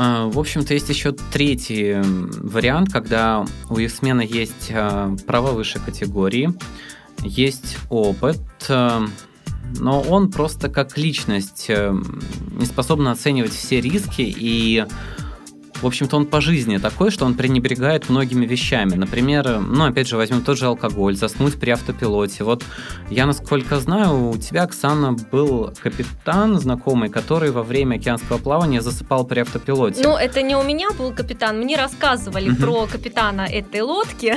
А, 0.00 0.28
в 0.28 0.38
общем-то, 0.38 0.74
есть 0.74 0.88
еще 0.88 1.10
третий 1.10 1.96
вариант, 2.00 2.92
когда 2.92 3.44
у 3.68 3.78
яхтсмена 3.78 4.20
есть 4.20 4.70
а, 4.70 5.16
права 5.26 5.50
высшей 5.50 5.80
категории, 5.80 6.54
есть 7.22 7.76
опыт, 7.90 8.38
а, 8.68 9.04
но 9.80 10.00
он 10.00 10.30
просто 10.30 10.68
как 10.68 10.96
личность 10.96 11.66
э, 11.68 11.92
не 12.52 12.64
способен 12.64 13.08
оценивать 13.08 13.52
все 13.52 13.80
риски 13.80 14.22
и 14.22 14.86
в 15.80 15.86
общем-то, 15.86 16.16
он 16.16 16.26
по 16.26 16.40
жизни 16.40 16.78
такой, 16.78 17.10
что 17.10 17.24
он 17.24 17.34
пренебрегает 17.34 18.08
многими 18.08 18.46
вещами. 18.46 18.94
Например, 18.94 19.60
ну, 19.60 19.84
опять 19.84 20.08
же, 20.08 20.16
возьмем 20.16 20.42
тот 20.42 20.58
же 20.58 20.66
алкоголь, 20.66 21.16
заснуть 21.16 21.58
при 21.58 21.70
автопилоте. 21.70 22.44
Вот 22.44 22.64
я, 23.10 23.26
насколько 23.26 23.78
знаю, 23.80 24.30
у 24.30 24.36
тебя, 24.36 24.64
Оксана, 24.64 25.12
был 25.12 25.72
капитан 25.82 26.58
знакомый, 26.58 27.08
который 27.08 27.50
во 27.50 27.62
время 27.62 27.96
океанского 27.96 28.38
плавания 28.38 28.80
засыпал 28.80 29.24
при 29.24 29.40
автопилоте. 29.40 30.02
Ну, 30.02 30.16
это 30.16 30.42
не 30.42 30.56
у 30.56 30.62
меня 30.62 30.90
был 30.90 31.12
капитан. 31.12 31.58
Мне 31.58 31.76
рассказывали 31.76 32.54
про 32.54 32.86
капитана 32.86 33.42
этой 33.42 33.82
лодки, 33.82 34.34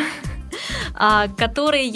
а, 0.93 1.27
который 1.27 1.91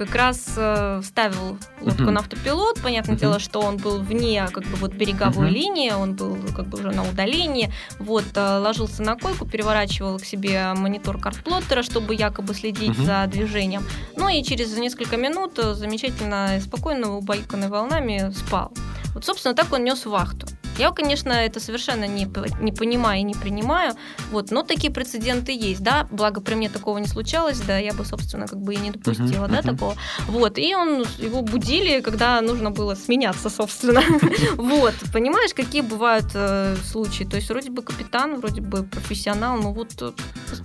как 0.00 0.14
раз 0.14 0.54
э, 0.56 1.02
ставил 1.04 1.58
лодку 1.82 2.04
uh-huh. 2.04 2.10
на 2.10 2.20
автопилот. 2.20 2.80
Понятное 2.80 3.16
uh-huh. 3.16 3.20
дело, 3.20 3.38
что 3.38 3.60
он 3.60 3.76
был 3.76 4.00
вне 4.00 4.48
как 4.50 4.64
бы 4.64 4.76
вот 4.76 4.94
береговой 4.94 5.48
uh-huh. 5.48 5.52
линии, 5.52 5.90
он 5.90 6.14
был 6.14 6.38
как 6.56 6.68
бы 6.68 6.78
уже 6.78 6.90
на 6.90 7.06
удалении. 7.06 7.70
Вот 7.98 8.24
э, 8.34 8.58
ложился 8.58 9.02
на 9.02 9.16
койку, 9.16 9.44
переворачивал 9.44 10.18
к 10.18 10.24
себе 10.24 10.72
монитор 10.74 11.20
картплоттера, 11.20 11.82
чтобы 11.82 12.14
якобы 12.14 12.54
следить 12.54 12.96
uh-huh. 12.96 13.04
за 13.04 13.26
движением. 13.26 13.84
Ну 14.16 14.26
и 14.30 14.42
через 14.42 14.74
несколько 14.78 15.18
минут 15.18 15.58
э, 15.58 15.74
замечательно 15.74 16.56
и 16.56 16.60
спокойно, 16.60 17.18
убаюканный 17.18 17.68
волнами 17.68 18.32
спал. 18.32 18.72
Вот, 19.12 19.26
собственно, 19.26 19.54
так 19.54 19.70
он 19.70 19.84
нес 19.84 20.06
вахту. 20.06 20.46
Я, 20.80 20.92
конечно, 20.92 21.30
это 21.30 21.60
совершенно 21.60 22.06
не, 22.06 22.26
не 22.60 22.72
понимаю 22.72 23.20
и 23.20 23.22
не 23.22 23.34
принимаю, 23.34 23.92
вот, 24.32 24.50
но 24.50 24.62
такие 24.62 24.90
прецеденты 24.90 25.52
есть, 25.52 25.82
да, 25.82 26.06
благо 26.10 26.40
при 26.40 26.54
мне 26.54 26.70
такого 26.70 26.96
не 26.96 27.06
случалось, 27.06 27.60
да, 27.60 27.76
я 27.76 27.92
бы, 27.92 28.06
собственно, 28.06 28.46
как 28.46 28.58
бы 28.62 28.72
и 28.72 28.78
не 28.78 28.90
допустила, 28.90 29.44
uh-huh, 29.44 29.50
да, 29.50 29.58
uh-huh. 29.58 29.76
такого. 29.76 29.94
Вот, 30.26 30.58
и 30.58 30.74
он, 30.74 31.04
его 31.18 31.42
будили, 31.42 32.00
когда 32.00 32.40
нужно 32.40 32.70
было 32.70 32.94
сменяться, 32.94 33.50
собственно. 33.50 34.02
Вот, 34.56 34.94
понимаешь, 35.12 35.52
какие 35.54 35.82
бывают 35.82 36.26
э, 36.34 36.76
случаи, 36.84 37.24
то 37.24 37.36
есть 37.36 37.50
вроде 37.50 37.70
бы 37.70 37.82
капитан, 37.82 38.40
вроде 38.40 38.62
бы 38.62 38.84
профессионал, 38.84 39.58
но 39.58 39.72
вот 39.72 39.90
э, 40.00 40.12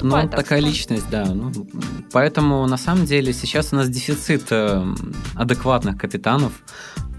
Ну, 0.02 0.30
такая 0.30 0.62
личность, 0.62 1.10
да, 1.12 1.26
ну, 1.26 1.52
поэтому 2.12 2.66
на 2.68 2.78
самом 2.78 3.06
деле 3.06 3.34
сейчас 3.34 3.74
у 3.74 3.76
нас 3.76 3.90
дефицит 3.90 4.48
э, 4.52 4.96
адекватных 5.36 5.98
капитанов, 5.98 6.54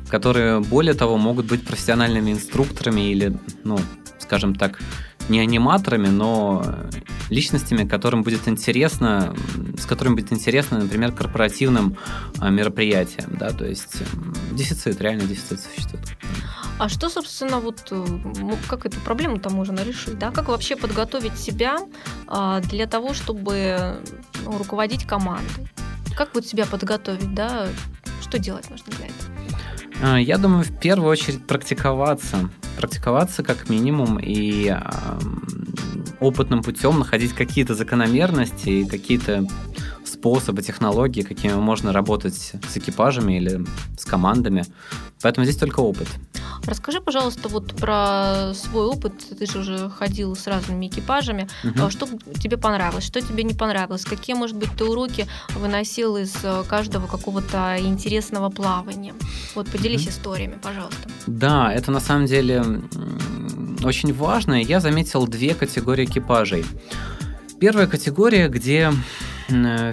которые, 0.09 0.61
более 0.61 0.95
того, 0.95 1.17
могут 1.17 1.47
быть 1.47 1.65
профессиональными 1.65 2.33
инструкторами 2.33 3.11
или, 3.11 3.37
ну, 3.65 3.79
скажем 4.19 4.55
так, 4.55 4.81
не 5.29 5.41
аниматорами, 5.41 6.09
но 6.09 6.65
личностями, 7.31 7.89
которым 7.89 8.23
будет 8.23 8.47
интересно, 8.47 9.35
с 9.79 9.87
которыми 9.87 10.15
будет 10.15 10.33
интересно, 10.33 10.79
например, 10.79 11.13
корпоративным 11.13 11.97
а, 12.39 12.51
мероприятиям, 12.51 13.37
да, 13.37 13.51
то 13.51 13.67
есть 13.67 13.97
дефицит, 14.53 15.01
реально 15.01 15.25
дефицит 15.25 15.61
существует. 15.61 16.07
А 16.79 16.89
что, 16.89 17.09
собственно, 17.09 17.59
вот 17.59 17.89
э, 17.91 18.05
как 18.69 18.85
эту 18.85 19.01
проблему-то 19.01 19.49
можно 19.49 19.81
решить, 19.81 20.19
да? 20.19 20.31
Как 20.31 20.49
вообще 20.49 20.77
подготовить 20.77 21.39
себя 21.39 21.79
а, 22.27 22.61
для 22.61 22.87
того, 22.87 23.15
чтобы 23.15 24.03
ну, 24.45 24.59
руководить 24.59 25.07
командой? 25.07 25.69
Как 26.15 26.35
вот 26.35 26.47
себя 26.47 26.67
подготовить, 26.67 27.35
да? 27.35 27.67
Что 28.21 28.39
делать 28.39 28.69
нужно 28.69 28.93
для 28.93 29.07
этого? 29.07 29.36
А, 30.03 30.21
я 30.21 30.39
думаю, 30.39 30.65
в 30.65 30.79
первую 30.79 31.11
очередь 31.11 31.47
практиковаться. 31.47 32.51
Практиковаться 32.79 33.43
как 33.43 33.69
минимум 33.69 34.19
и 34.21 34.75
опытным 36.21 36.63
путем 36.63 36.99
находить 36.99 37.33
какие-то 37.33 37.75
закономерности 37.75 38.69
и 38.69 38.87
какие-то 38.87 39.47
способы, 40.05 40.63
технологии, 40.63 41.23
какими 41.23 41.55
можно 41.55 41.93
работать 41.93 42.35
с 42.35 42.77
экипажами 42.77 43.39
или 43.39 43.65
с 43.99 44.05
командами. 44.05 44.65
Поэтому 45.23 45.45
здесь 45.45 45.57
только 45.57 45.81
опыт. 45.81 46.09
Расскажи, 46.67 47.01
пожалуйста, 47.01 47.49
вот 47.49 47.75
про 47.77 48.53
свой 48.55 48.87
опыт. 48.87 49.13
Ты 49.39 49.47
же 49.47 49.61
уже 49.61 49.91
ходил 49.91 50.35
с 50.35 50.47
разными 50.47 50.89
экипажами. 50.89 51.49
Угу. 51.65 51.91
Что 51.91 52.09
тебе 52.41 52.57
понравилось, 52.57 53.05
что 53.05 53.21
тебе 53.21 53.45
не 53.45 53.55
понравилось? 53.55 54.05
Какие, 54.05 54.37
может 54.37 54.57
быть, 54.57 54.71
ты 54.77 54.85
уроки 54.85 55.27
выносил 55.55 56.17
из 56.17 56.35
э, 56.43 56.65
каждого 56.69 57.07
какого-то 57.07 57.77
интересного 57.79 58.51
плавания? 58.51 59.15
Вот 59.55 59.69
поделись 59.71 60.03
угу. 60.03 60.11
историями, 60.11 60.59
пожалуйста. 60.63 61.09
Да, 61.27 61.73
это 61.73 61.91
на 61.91 62.01
самом 62.01 62.27
деле 62.27 62.65
очень 63.85 64.13
важно. 64.13 64.61
Я 64.61 64.81
заметил 64.81 65.27
две 65.27 65.55
категории 65.55 66.05
экипажей. 66.05 66.65
Первая 67.61 67.87
категория, 67.87 68.49
где 68.49 68.93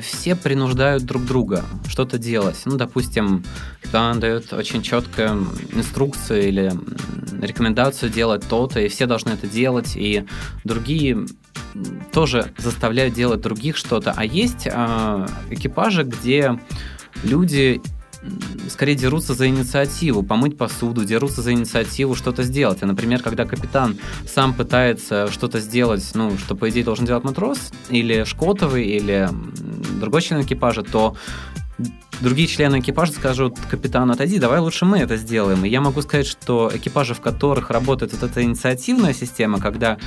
все 0.02 0.36
принуждают 0.36 1.04
друг 1.04 1.26
друга 1.26 1.64
что-то 1.88 2.18
делать. 2.18 2.62
Ну, 2.66 2.78
допустим, 2.78 3.44
капитан 3.82 4.20
дает 4.20 4.52
очень 4.54 4.82
четкую 4.82 5.48
инструкцию 5.72 6.48
или 6.48 6.74
рекомендацию 7.42 8.12
делать 8.12 8.48
то-то, 8.48 8.80
и 8.80 8.88
все 8.88 9.06
должны 9.06 9.32
это 9.32 9.48
делать, 9.48 9.96
и 9.96 10.26
другие 10.64 11.28
тоже 12.12 12.52
заставляют 12.58 13.14
делать 13.14 13.42
других 13.42 13.78
что-то. 13.78 14.14
А 14.16 14.26
есть 14.26 14.68
э, 14.68 15.28
экипажи, 15.50 16.04
где 16.04 16.60
люди 17.24 17.82
скорее 18.70 18.96
дерутся 18.96 19.34
за 19.34 19.48
инициативу, 19.48 20.24
помыть 20.24 20.58
посуду, 20.58 21.06
дерутся 21.06 21.42
за 21.42 21.54
инициативу 21.54 22.16
что-то 22.16 22.44
сделать. 22.44 22.82
А, 22.82 22.86
например, 22.86 23.22
когда 23.22 23.46
капитан 23.46 23.98
сам 24.28 24.54
пытается 24.54 25.32
что-то 25.32 25.60
сделать, 25.60 26.10
ну, 26.14 26.38
что, 26.38 26.56
по 26.56 26.70
идее, 26.70 26.84
должен 26.84 27.06
делать 27.06 27.24
матрос, 27.24 27.72
или 27.90 28.24
шкотовый, 28.24 28.86
или 28.86 29.30
другой 30.00 30.22
член 30.22 30.42
экипажа, 30.42 30.84
то 30.84 31.16
другие 32.22 32.48
члены 32.48 32.80
экипажа 32.80 33.12
скажут, 33.12 33.58
капитан, 33.70 34.10
отойди, 34.10 34.40
давай 34.40 34.60
лучше 34.60 34.86
мы 34.86 35.00
это 35.00 35.18
сделаем. 35.18 35.66
И 35.66 35.70
я 35.70 35.82
могу 35.82 36.02
сказать, 36.02 36.28
что 36.28 36.72
экипажи, 36.74 37.14
в 37.14 37.22
которых 37.22 37.70
работает 37.70 38.14
вот 38.14 38.24
эта 38.24 38.44
инициативная 38.44 39.14
система, 39.14 39.60
когда 39.60 39.98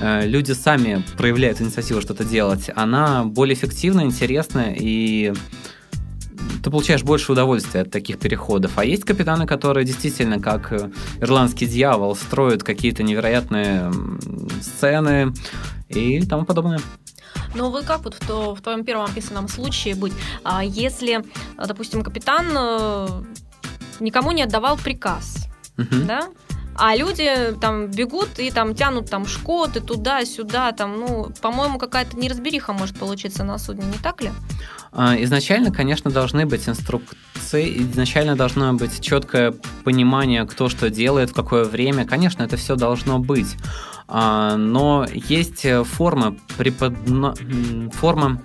э, 0.00 0.26
люди 0.26 0.52
сами 0.52 1.04
проявляют 1.16 1.60
инициативу 1.60 2.00
что-то 2.00 2.24
делать, 2.24 2.70
она 2.74 3.24
более 3.24 3.54
эффективна, 3.54 4.02
интересна 4.02 4.72
и 4.74 5.32
получаешь 6.74 7.04
больше 7.04 7.30
удовольствия 7.30 7.82
от 7.82 7.92
таких 7.92 8.18
переходов. 8.18 8.72
А 8.78 8.84
есть 8.84 9.04
капитаны, 9.04 9.46
которые 9.46 9.84
действительно, 9.84 10.40
как 10.40 10.72
э, 10.72 10.90
ирландский 11.20 11.66
дьявол, 11.66 12.16
строят 12.16 12.64
какие-то 12.64 13.04
невероятные 13.04 13.92
сцены 14.60 15.32
и 15.88 16.26
тому 16.26 16.44
подобное. 16.44 16.80
Но 17.54 17.70
вы 17.70 17.84
как 17.84 18.02
вот 18.02 18.14
в, 18.14 18.26
то, 18.26 18.56
в 18.56 18.60
твоем 18.60 18.84
первом 18.84 19.04
описанном 19.04 19.46
случае 19.46 19.94
быть, 19.94 20.12
а 20.42 20.64
если, 20.64 21.24
допустим, 21.56 22.02
капитан 22.02 22.46
э, 22.56 23.08
никому 24.00 24.32
не 24.32 24.42
отдавал 24.42 24.76
приказ, 24.76 25.46
угу. 25.78 26.04
да? 26.08 26.28
А 26.76 26.96
люди 26.96 27.54
там 27.60 27.86
бегут 27.86 28.40
и 28.40 28.50
там 28.50 28.74
тянут 28.74 29.08
там 29.08 29.26
шкоты 29.26 29.80
туда-сюда, 29.80 30.72
там, 30.72 30.98
ну, 30.98 31.30
по-моему, 31.40 31.78
какая-то 31.78 32.18
неразбериха 32.18 32.72
может 32.72 32.98
получиться 32.98 33.44
на 33.44 33.58
судне, 33.58 33.86
не 33.86 33.98
так 33.98 34.22
ли? 34.22 34.32
А, 34.96 35.20
изначально, 35.22 35.72
конечно, 35.72 36.10
должны 36.10 36.46
быть 36.46 36.68
инструкции, 36.68 37.82
изначально 37.82 38.36
должно 38.36 38.72
быть 38.74 39.00
четкое 39.00 39.52
понимание, 39.82 40.46
кто 40.46 40.68
что 40.68 40.88
делает, 40.88 41.30
в 41.30 41.34
какое 41.34 41.64
время. 41.64 42.06
Конечно, 42.06 42.44
это 42.44 42.56
все 42.56 42.76
должно 42.76 43.18
быть. 43.18 43.56
А, 44.06 44.56
но 44.56 45.04
есть 45.12 45.66
формы, 45.84 46.38
преподно... 46.56 47.34
формы 47.92 48.40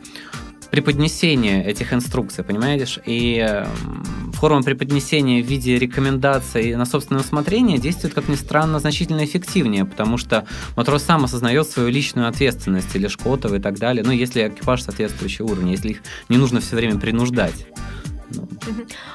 преподнесение 0.72 1.66
этих 1.66 1.94
инструкций, 1.94 2.44
понимаешь? 2.44 3.00
И 3.06 3.46
э, 3.48 3.66
форма 4.34 4.62
преподнесения 4.62 5.42
в 5.44 5.46
виде 5.46 5.78
рекомендаций 5.78 6.76
на 6.76 6.86
собственное 6.86 7.22
усмотрение 7.22 7.78
действует, 7.78 8.14
как 8.14 8.28
ни 8.28 8.36
странно, 8.36 8.80
значительно 8.80 9.24
эффективнее, 9.26 9.86
потому 9.86 10.18
что 10.18 10.46
матрос 10.76 11.04
сам 11.04 11.26
осознает 11.26 11.68
свою 11.68 11.90
личную 11.90 12.28
ответственность 12.28 12.96
или 12.96 13.08
Шкотова 13.08 13.56
и 13.56 13.60
так 13.60 13.78
далее. 13.80 14.04
Ну, 14.06 14.12
если 14.12 14.48
экипаж 14.48 14.84
соответствующего 14.84 15.48
уровня, 15.48 15.72
если 15.72 15.90
их 15.90 16.02
не 16.30 16.38
нужно 16.38 16.62
все 16.62 16.76
время 16.76 17.00
принуждать. 17.00 17.66
Ну. 18.32 18.48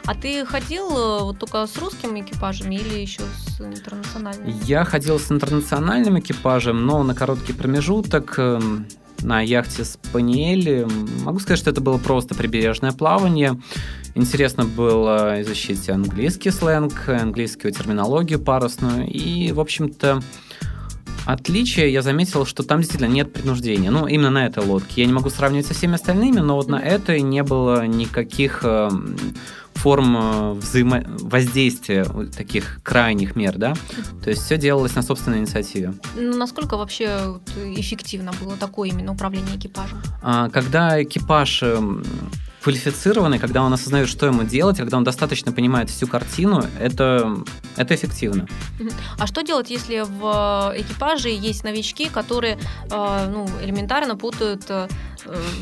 А 0.06 0.14
ты 0.14 0.44
ходил 0.44 0.90
э, 0.90 1.23
вот 1.23 1.38
только 1.38 1.66
с 1.66 1.78
русским 1.78 2.18
экипажем 2.20 2.70
или 2.73 2.99
еще 2.99 3.23
с 3.46 3.61
интернациональным? 3.61 4.61
Я 4.64 4.84
ходил 4.84 5.20
с 5.20 5.30
интернациональным 5.30 6.18
экипажем, 6.18 6.84
но 6.84 7.02
на 7.04 7.14
короткий 7.14 7.52
промежуток 7.52 8.34
эм, 8.38 8.87
на 9.23 9.40
яхте 9.40 9.85
Спаниель. 9.85 10.87
Могу 11.23 11.38
сказать, 11.38 11.59
что 11.59 11.71
это 11.71 11.80
было 11.80 11.99
просто 11.99 12.35
прибережное 12.35 12.92
плавание. 12.92 13.61
Интересно 14.14 14.64
было 14.64 15.40
изучить 15.42 15.88
английский 15.88 16.50
сленг, 16.50 17.09
английскую 17.09 17.73
терминологию 17.73 18.38
парусную. 18.38 19.09
И, 19.09 19.50
в 19.52 19.61
общем-то, 19.61 20.23
отличие 21.26 21.92
я 21.92 22.02
заметил, 22.02 22.47
что 22.47 22.62
там 22.62 22.80
действительно 22.80 23.11
нет 23.11 23.33
принуждения. 23.33 23.90
Ну, 23.90 24.06
именно 24.06 24.30
на 24.30 24.47
этой 24.47 24.64
лодке. 24.64 25.02
Я 25.02 25.06
не 25.06 25.12
могу 25.12 25.30
сравнивать 25.30 25.66
со 25.66 25.75
всеми 25.75 25.94
остальными, 25.94 26.40
но 26.40 26.56
вот 26.56 26.68
на 26.68 26.80
этой 26.80 27.23
не 27.23 27.42
было 27.42 27.87
никаких 27.87 28.61
эм, 28.62 29.16
форм 29.75 30.16
э, 30.16 30.52
взаимо... 30.54 31.04
воздействия 31.07 32.04
таких 32.37 32.81
крайних 32.83 33.37
мер, 33.37 33.57
да? 33.57 33.75
То 34.23 34.31
есть 34.31 34.43
все 34.43 34.57
делалось 34.57 34.95
на 34.95 35.02
собственной 35.02 35.38
инициативе. 35.38 35.95
Ну, 36.16 36.37
насколько 36.37 36.76
вообще 36.76 37.40
эффективно 37.57 38.33
было 38.43 38.57
такое 38.57 38.90
именно 38.90 39.12
управление 39.12 39.57
экипажем? 39.57 40.02
А, 40.23 40.49
когда 40.50 41.02
экипаж 41.02 41.62
эм, 41.62 42.04
квалифицированный, 42.64 43.38
когда 43.38 43.62
он 43.62 43.73
осознает, 43.73 44.09
что 44.09 44.26
ему 44.26 44.43
делать, 44.45 44.78
когда 44.78 44.97
он 44.97 45.04
достаточно 45.04 45.52
понимает 45.52 45.90
всю 45.90 46.07
картину, 46.07 46.64
это, 46.81 47.37
это 47.76 47.95
эффективно. 47.95 48.49
А 49.19 49.26
что 49.26 49.43
делать, 49.43 49.71
если 49.71 50.00
в 50.00 50.73
э, 50.75 50.81
экипаже 50.81 51.28
есть 51.28 51.62
новички, 51.64 52.09
которые 52.09 52.59
э, 52.90 53.31
ну, 53.31 53.47
элементарно 53.62 54.16
путают 54.16 54.64
Э, 54.69 54.88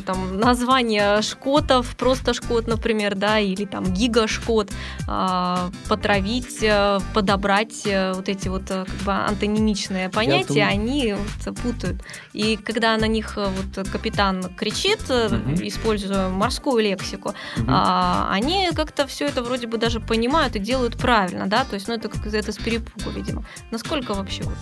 там 0.07 0.39
название 0.39 1.23
шкотов, 1.23 1.97
просто 1.97 2.35
шкот, 2.35 2.67
например, 2.67 3.15
да, 3.15 3.39
или 3.39 3.65
там 3.65 3.85
гигашкот, 3.85 4.71
а, 5.09 5.71
потравить, 5.89 6.63
э, 6.63 6.99
подобрать 7.15 7.87
э, 7.87 8.13
вот 8.13 8.29
эти 8.29 8.49
вот 8.49 8.65
как 8.69 8.89
бы 9.05 9.13
антонимичные 9.13 10.09
понятия, 10.09 10.67
думаю... 10.67 10.69
они 10.69 11.15
вот 11.15 11.59
путают. 11.59 12.03
И 12.33 12.57
когда 12.57 12.97
на 12.97 13.07
них 13.07 13.37
вот 13.37 13.89
капитан 13.89 14.43
кричит, 14.57 15.03
угу. 15.11 15.55
используя 15.63 16.29
морскую 16.29 16.83
лексику, 16.83 17.35
угу. 17.57 17.67
они 17.69 18.71
как-то 18.75 19.07
все 19.07 19.27
это 19.27 19.43
вроде 19.43 19.67
бы 19.67 19.79
даже 19.79 20.01
понимают 20.01 20.57
и 20.57 20.59
делают 20.59 20.97
правильно, 20.97 21.47
да, 21.47 21.65
то 21.65 21.75
есть, 21.75 21.89
ну, 21.89 21.95
это 21.95 22.09
как 22.09 22.27
это 22.27 22.53
с 22.53 22.57
перепугу, 22.57 23.11
видимо. 23.11 23.45
Насколько 23.71 24.15
вообще 24.15 24.43
вот? 24.45 24.55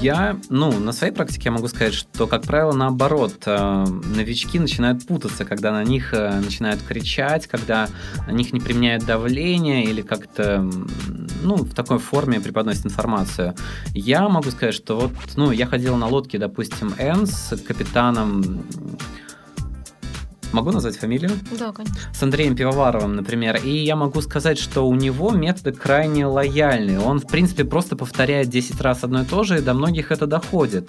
Я, 0.00 0.36
ну, 0.48 0.78
на 0.78 0.92
своей 0.92 1.12
практике 1.12 1.42
я 1.46 1.50
могу 1.52 1.68
сказать, 1.68 1.94
что, 1.94 2.26
как 2.26 2.42
правило, 2.42 2.72
наоборот, 2.72 3.46
новички 4.10 4.58
начинают 4.58 5.06
путаться, 5.06 5.44
когда 5.44 5.72
на 5.72 5.84
них 5.84 6.12
э, 6.12 6.40
начинают 6.40 6.82
кричать, 6.82 7.46
когда 7.46 7.88
на 8.26 8.32
них 8.32 8.52
не 8.52 8.60
применяют 8.60 9.04
давление 9.04 9.84
или 9.84 10.02
как-то, 10.02 10.68
ну, 11.42 11.56
в 11.56 11.74
такой 11.74 11.98
форме 11.98 12.40
преподносят 12.40 12.86
информацию. 12.86 13.54
Я 13.94 14.28
могу 14.28 14.50
сказать, 14.50 14.74
что 14.74 15.00
вот, 15.00 15.12
ну, 15.36 15.50
я 15.50 15.66
ходил 15.66 15.96
на 15.96 16.06
лодке, 16.06 16.38
допустим, 16.38 16.94
Н 16.98 17.26
с 17.26 17.56
капитаном 17.66 18.64
Могу 20.52 20.72
назвать 20.72 20.96
фамилию? 20.96 21.30
Да, 21.58 21.72
конечно. 21.72 21.96
С 22.12 22.22
Андреем 22.22 22.56
Пивоваровым, 22.56 23.14
например. 23.14 23.60
И 23.62 23.70
я 23.70 23.94
могу 23.94 24.20
сказать, 24.20 24.58
что 24.58 24.88
у 24.88 24.94
него 24.94 25.30
методы 25.30 25.72
крайне 25.72 26.26
лояльные. 26.26 26.98
Он, 26.98 27.20
в 27.20 27.26
принципе, 27.26 27.64
просто 27.64 27.96
повторяет 27.96 28.48
10 28.48 28.80
раз 28.80 29.04
одно 29.04 29.22
и 29.22 29.24
то 29.24 29.44
же, 29.44 29.58
и 29.58 29.60
до 29.60 29.74
многих 29.74 30.10
это 30.10 30.26
доходит. 30.26 30.88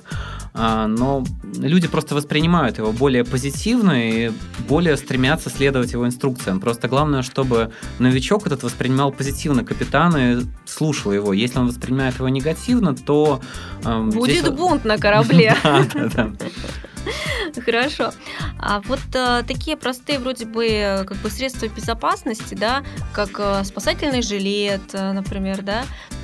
А, 0.53 0.87
но 0.87 1.23
люди 1.57 1.87
просто 1.87 2.15
воспринимают 2.15 2.77
его 2.77 2.91
более 2.91 3.23
позитивно 3.23 4.09
и 4.09 4.31
более 4.67 4.97
стремятся 4.97 5.49
следовать 5.49 5.93
его 5.93 6.05
инструкциям. 6.05 6.59
Просто 6.59 6.87
главное, 6.87 7.21
чтобы 7.21 7.71
новичок 7.99 8.47
этот 8.47 8.63
воспринимал 8.63 9.11
позитивно 9.11 9.63
капитана 9.63 10.33
и 10.33 10.41
слушал 10.65 11.11
его. 11.11 11.33
Если 11.33 11.59
он 11.59 11.67
воспринимает 11.67 12.15
его 12.15 12.29
негативно, 12.29 12.95
то... 12.95 13.41
Э, 13.85 14.01
Будет 14.01 14.39
здесь... 14.39 14.49
бунт 14.49 14.85
на 14.85 14.97
корабле. 14.97 15.55
Да, 15.63 15.85
да, 15.93 16.09
да. 16.09 16.47
Хорошо. 17.65 18.11
А 18.59 18.81
вот 18.81 18.99
а, 19.15 19.43
такие 19.43 19.77
простые 19.77 20.19
вроде 20.19 20.45
бы 20.45 21.03
как 21.07 21.17
бы 21.17 21.29
средства 21.29 21.67
безопасности, 21.67 22.55
да, 22.55 22.83
как 23.13 23.39
а, 23.39 23.63
спасательный 23.63 24.21
жилет, 24.21 24.81
а, 24.93 25.13
например, 25.13 25.61
да, 25.61 25.83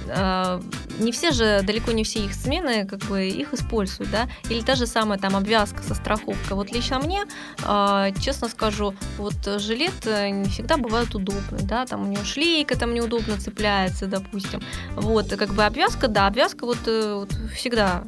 а, 0.09 0.61
не 0.99 1.11
все 1.11 1.31
же, 1.31 1.61
далеко 1.63 1.91
не 1.91 2.03
все 2.03 2.25
их 2.25 2.33
смены 2.33 2.85
как 2.85 2.99
бы 3.01 3.27
их 3.27 3.53
используют, 3.53 4.11
да, 4.11 4.27
или 4.49 4.61
та 4.61 4.75
же 4.75 4.87
самая 4.87 5.19
там 5.19 5.35
обвязка 5.35 5.83
со 5.83 5.93
страховкой. 5.95 6.55
Вот 6.55 6.71
лично 6.71 6.99
мне, 6.99 7.25
а, 7.63 8.11
честно 8.21 8.49
скажу, 8.49 8.93
вот 9.17 9.35
жилет 9.59 10.05
э, 10.05 10.29
не 10.29 10.49
всегда 10.49 10.77
бывает 10.77 11.13
удобный, 11.13 11.63
да, 11.63 11.85
там 11.85 12.03
у 12.03 12.11
него 12.11 12.23
шлейка 12.23 12.77
там 12.77 12.93
неудобно 12.93 13.37
цепляется, 13.37 14.07
допустим. 14.07 14.61
Вот, 14.95 15.29
как 15.29 15.53
бы 15.53 15.63
обвязка, 15.63 16.07
да, 16.07 16.27
обвязка 16.27 16.65
вот, 16.65 16.79
э, 16.87 17.13
вот 17.13 17.31
всегда 17.55 18.03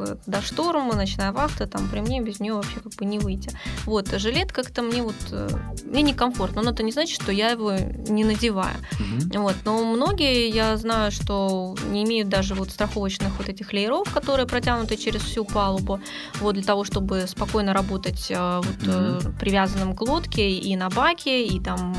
бы 0.00 0.18
до 0.26 0.40
шторма, 0.40 0.94
ночная 0.94 1.32
вахта, 1.32 1.66
там 1.66 1.88
при 1.88 2.00
мне 2.00 2.20
без 2.20 2.40
нее 2.40 2.54
вообще 2.54 2.80
как 2.80 2.94
бы 2.94 3.04
не 3.04 3.18
выйти. 3.18 3.50
Вот, 3.84 4.08
жилет 4.08 4.52
как-то 4.52 4.82
мне 4.82 5.02
вот, 5.02 5.14
э, 5.30 5.48
мне 5.84 6.02
некомфортно, 6.02 6.62
но 6.62 6.70
это 6.70 6.82
не 6.82 6.92
значит, 6.92 7.20
что 7.20 7.32
я 7.32 7.50
его 7.50 7.72
не 8.08 8.24
надеваю. 8.24 8.76
Угу. 8.92 9.40
Вот, 9.40 9.56
но 9.64 9.84
многие, 9.84 10.48
я 10.48 10.76
знаю, 10.76 11.10
что 11.12 11.76
не 11.90 12.04
имеют 12.04 12.28
даже 12.28 12.54
вот 12.54 12.70
страховочных 12.70 13.36
вот 13.38 13.48
этих 13.48 13.72
лееров, 13.72 14.12
которые 14.12 14.46
протянуты 14.46 14.96
через 14.96 15.22
всю 15.22 15.44
палубу, 15.44 16.00
вот 16.40 16.54
для 16.54 16.64
того, 16.64 16.84
чтобы 16.84 17.26
спокойно 17.26 17.72
работать 17.72 18.30
э, 18.30 18.60
вот, 18.62 18.88
угу. 18.88 19.32
привязанным 19.38 19.94
к 19.94 20.00
лодке 20.02 20.50
и 20.50 20.76
на 20.76 20.88
баке, 20.88 21.44
и 21.46 21.60
там 21.60 21.94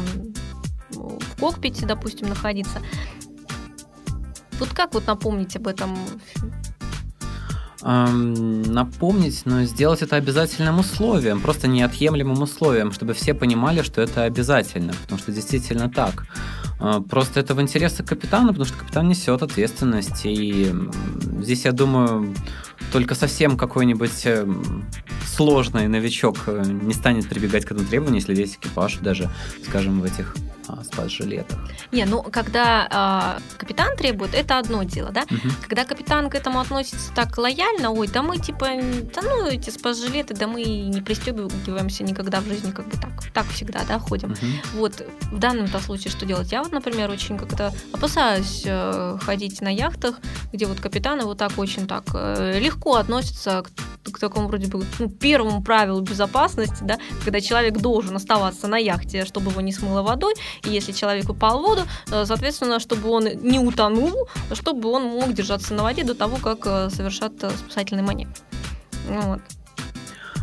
в 0.92 1.40
кокпите, 1.40 1.86
допустим, 1.86 2.28
находиться. 2.28 2.82
Вот 4.60 4.70
как 4.74 4.94
вот 4.94 5.08
напомнить 5.08 5.56
об 5.56 5.68
этом 5.68 5.98
эм, 7.84 8.62
напомнить, 8.64 9.42
но 9.46 9.64
сделать 9.64 10.02
это 10.02 10.16
обязательным 10.16 10.80
условием, 10.80 11.42
просто 11.42 11.68
неотъемлемым 11.68 12.42
условием, 12.42 12.92
чтобы 12.92 13.14
все 13.14 13.34
понимали, 13.34 13.82
что 13.82 14.02
это 14.02 14.24
обязательно, 14.24 14.94
потому 14.94 15.20
что 15.20 15.32
действительно 15.32 15.90
так. 15.90 16.26
Э, 16.80 17.02
просто 17.10 17.40
это 17.40 17.54
в 17.54 17.62
интересах 17.62 18.06
капитана, 18.06 18.50
потому 18.50 18.66
что 18.66 18.78
капитан 18.78 19.08
несет 19.08 19.42
ответственность, 19.42 20.26
и 20.26 20.74
здесь, 21.42 21.66
я 21.66 21.72
думаю, 21.72 22.34
только 22.92 23.16
совсем 23.16 23.58
какой-нибудь 23.58 24.26
эм, 24.26 24.86
сложный 25.26 25.88
новичок 25.88 26.38
э, 26.48 26.64
не 26.66 26.94
станет 26.94 27.28
прибегать 27.28 27.66
к 27.66 27.72
этому 27.72 27.88
требованию, 27.88 28.20
если 28.20 28.36
весь 28.36 28.56
экипаж 28.56 28.98
даже, 28.98 29.30
скажем, 29.66 30.02
в 30.02 30.04
этих 30.04 30.36
а, 30.68 30.84
спас-жилетах. 30.84 31.60
Не, 31.92 32.06
ну 32.06 32.22
когда 32.24 33.38
э, 33.38 33.58
капитан 33.58 33.96
требует, 33.98 34.34
это 34.34 34.58
одно 34.58 34.84
дело, 34.84 35.12
да? 35.12 35.24
Угу. 35.24 35.54
Когда 35.64 35.86
капитан 35.86 36.30
к 36.30 36.36
этому 36.36 36.60
относится 36.60 37.12
так 37.14 37.38
лояльно, 37.38 37.92
ой, 37.92 38.08
да 38.08 38.22
мы 38.22 38.38
типа, 38.38 38.68
да 39.14 39.22
ну 39.22 39.48
эти 39.48 39.70
спас-жилеты, 39.70 40.34
да 40.34 40.48
мы 40.48 40.64
не 40.64 41.02
пристегиваемся 41.02 42.04
никогда 42.04 42.40
в 42.40 42.46
жизни, 42.46 42.72
как 42.72 42.88
бы 42.88 42.98
так, 42.98 43.12
так 43.34 43.48
всегда, 43.48 43.82
да, 43.88 44.00
ходим. 44.00 44.32
Угу. 44.32 44.80
Вот 44.80 45.06
в 45.32 45.40
данном-то 45.40 45.80
случае 45.80 46.12
что 46.12 46.26
делать? 46.26 46.52
Я 46.52 46.64
вот, 46.64 46.72
например, 46.72 47.10
очень 47.10 47.38
как-то 47.38 47.74
опасаюсь 47.92 48.64
э, 48.66 49.18
ходить 49.22 49.62
на 49.62 49.70
яхтах, 49.70 50.20
где 50.54 50.68
вот 50.68 50.80
капитаны 50.80 51.24
вот 51.24 51.38
так 51.38 51.58
очень 51.58 51.88
так 51.88 52.04
э, 52.14 52.60
легко 52.60 52.71
относятся 52.96 53.64
к, 53.64 54.12
к 54.12 54.20
такому 54.20 54.48
вроде 54.48 54.68
бы 54.68 54.86
ну, 55.00 55.10
первому 55.10 55.64
правилу 55.64 56.02
безопасности, 56.02 56.78
да, 56.82 56.98
когда 57.24 57.42
человек 57.42 57.78
должен 57.78 58.16
оставаться 58.16 58.68
на 58.68 58.78
яхте, 58.78 59.26
чтобы 59.26 59.52
его 59.52 59.62
не 59.62 59.72
смыло 59.72 60.02
водой, 60.02 60.34
и 60.66 60.70
если 60.70 60.92
человек 60.92 61.30
упал 61.30 61.60
в 61.60 61.62
воду, 61.64 61.82
э, 62.12 62.26
соответственно, 62.26 62.80
чтобы 62.80 63.10
он 63.10 63.26
не 63.26 63.60
утонул, 63.60 64.28
чтобы 64.54 64.90
он 64.90 65.04
мог 65.04 65.34
держаться 65.34 65.74
на 65.74 65.84
воде 65.84 66.04
до 66.04 66.16
того, 66.16 66.38
как 66.38 66.60
э, 66.66 66.90
совершат 66.90 67.34
э, 67.44 67.52
спасательный 67.52 68.04
маневр. 68.04 68.32
Вот. 69.08 69.42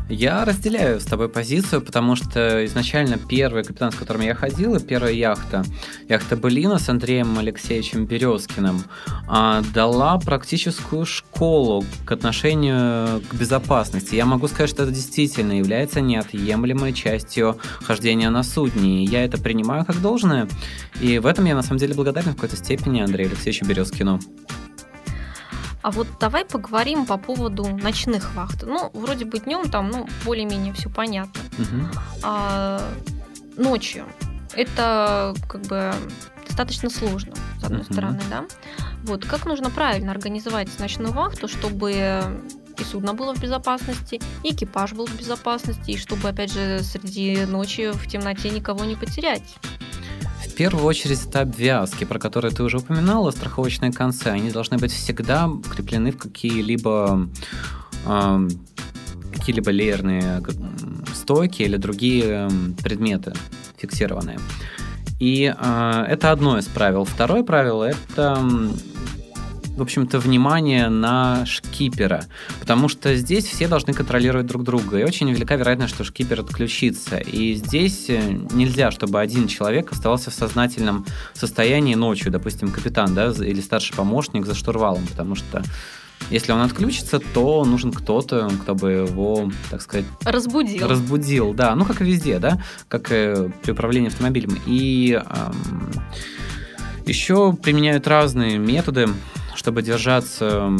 Я 0.08 0.46
разделяю 0.46 1.00
с 1.00 1.04
тобой 1.04 1.28
позицию, 1.28 1.82
потому 1.82 2.16
что 2.16 2.64
изначально 2.64 3.18
первый 3.18 3.62
капитан, 3.62 3.92
с 3.92 3.94
которым 3.94 4.22
я 4.22 4.34
ходил, 4.34 4.74
и 4.74 4.82
первая 4.82 5.12
яхта, 5.12 5.64
яхта 6.08 6.34
Былина 6.34 6.78
с 6.78 6.88
Андреем 6.88 7.38
Алексеевичем 7.38 8.06
Березкиным, 8.06 8.82
а, 9.26 9.62
дала 9.74 10.18
практическую 10.18 11.04
школу 11.04 11.84
к 12.06 12.12
отношению 12.12 13.20
к 13.20 13.34
безопасности. 13.34 14.14
Я 14.14 14.24
могу 14.24 14.48
сказать, 14.48 14.70
что 14.70 14.84
это 14.84 14.92
действительно 14.92 15.52
является 15.52 16.00
неотъемлемой 16.00 16.94
частью 16.94 17.58
хождения 17.82 18.30
на 18.30 18.42
судне. 18.42 19.04
И 19.04 19.08
я 19.08 19.24
это 19.24 19.36
принимаю 19.36 19.84
как 19.84 20.00
должное. 20.00 20.48
И 21.02 21.18
в 21.18 21.26
этом 21.26 21.44
я 21.44 21.54
на 21.54 21.62
самом 21.62 21.80
деле 21.80 21.94
благодарен 21.94 22.32
в 22.32 22.36
какой-то 22.36 22.56
степени 22.56 23.02
Андрею 23.02 23.28
Алексеевичу 23.28 23.66
Березкину. 23.66 24.20
А 25.88 25.90
вот 25.90 26.06
давай 26.20 26.44
поговорим 26.44 27.06
по 27.06 27.16
поводу 27.16 27.66
ночных 27.66 28.34
вахт. 28.34 28.62
Ну, 28.66 28.90
вроде 28.92 29.24
бы 29.24 29.38
днем 29.38 29.70
там, 29.70 29.88
ну, 29.88 30.06
более-менее 30.26 30.74
все 30.74 30.90
понятно. 30.90 31.40
Мгм. 31.56 31.90
А 32.22 32.82
ночью 33.56 34.04
это 34.52 35.34
как 35.48 35.62
бы 35.62 35.94
достаточно 36.46 36.90
сложно, 36.90 37.32
с 37.58 37.64
одной 37.64 37.84
Мгм. 37.84 37.90
стороны, 37.90 38.20
да. 38.28 38.44
Вот 39.04 39.24
как 39.24 39.46
нужно 39.46 39.70
правильно 39.70 40.12
организовать 40.12 40.68
ночную 40.78 41.14
вахту, 41.14 41.48
чтобы 41.48 41.90
и 42.78 42.84
судно 42.84 43.14
было 43.14 43.34
в 43.34 43.40
безопасности, 43.40 44.20
и 44.44 44.52
экипаж 44.52 44.92
был 44.92 45.06
в 45.06 45.16
безопасности, 45.16 45.92
и 45.92 45.96
чтобы, 45.96 46.28
опять 46.28 46.52
же, 46.52 46.80
среди 46.80 47.46
ночи 47.46 47.92
в 47.92 48.06
темноте 48.06 48.50
никого 48.50 48.84
не 48.84 48.94
потерять. 48.94 49.56
Первую 50.58 50.86
очередь 50.86 51.24
это 51.24 51.42
обвязки, 51.42 52.02
про 52.02 52.18
которые 52.18 52.52
ты 52.52 52.64
уже 52.64 52.78
упоминала, 52.78 53.30
страховочные 53.30 53.92
концы. 53.92 54.26
Они 54.26 54.50
должны 54.50 54.76
быть 54.76 54.90
всегда 54.90 55.46
укреплены 55.46 56.10
в 56.10 56.18
какие-либо 56.18 57.28
ам, 58.04 58.48
какие-либо 59.32 59.70
леерные 59.70 60.42
стойки 61.14 61.62
или 61.62 61.76
другие 61.76 62.50
предметы 62.82 63.34
фиксированные. 63.76 64.40
И 65.20 65.54
а, 65.56 66.04
это 66.08 66.32
одно 66.32 66.58
из 66.58 66.66
правил. 66.66 67.04
Второе 67.04 67.44
правило 67.44 67.84
это 67.84 68.44
в 69.78 69.82
общем-то, 69.82 70.18
внимание 70.18 70.88
на 70.88 71.46
шкипера, 71.46 72.24
потому 72.60 72.88
что 72.88 73.14
здесь 73.14 73.44
все 73.46 73.68
должны 73.68 73.94
контролировать 73.94 74.46
друг 74.46 74.64
друга, 74.64 74.98
и 74.98 75.04
очень 75.04 75.30
велика 75.30 75.54
вероятность, 75.54 75.94
что 75.94 76.04
шкипер 76.04 76.40
отключится. 76.40 77.18
И 77.18 77.54
здесь 77.54 78.06
э, 78.08 78.20
нельзя, 78.52 78.90
чтобы 78.90 79.20
один 79.20 79.46
человек 79.46 79.92
оставался 79.92 80.30
в 80.30 80.34
сознательном 80.34 81.06
состоянии 81.32 81.94
ночью, 81.94 82.32
допустим, 82.32 82.70
капитан, 82.70 83.14
да, 83.14 83.30
или 83.30 83.60
старший 83.60 83.94
помощник 83.96 84.46
за 84.46 84.54
штурвалом, 84.54 85.06
потому 85.06 85.36
что 85.36 85.62
если 86.30 86.50
он 86.50 86.60
отключится, 86.60 87.20
то 87.20 87.64
нужен 87.64 87.92
кто-то, 87.92 88.50
кто 88.62 88.74
бы 88.74 88.90
его, 88.90 89.50
так 89.70 89.80
сказать, 89.80 90.04
Разбудил. 90.24 90.88
разбудил, 90.88 91.54
да, 91.54 91.74
ну 91.76 91.84
как 91.84 92.00
и 92.02 92.04
везде, 92.04 92.40
да, 92.40 92.60
как 92.88 93.12
и 93.12 93.50
при 93.62 93.70
управлении 93.70 94.08
автомобилем. 94.08 94.58
И 94.66 95.18
ам, 95.24 95.54
еще 97.08 97.52
применяют 97.54 98.06
разные 98.06 98.58
методы, 98.58 99.08
чтобы 99.54 99.82
держаться 99.82 100.70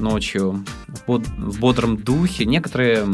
ночью 0.00 0.64
в, 1.06 1.58
бодром 1.58 1.96
духе. 1.96 2.44
Некоторые 2.44 3.06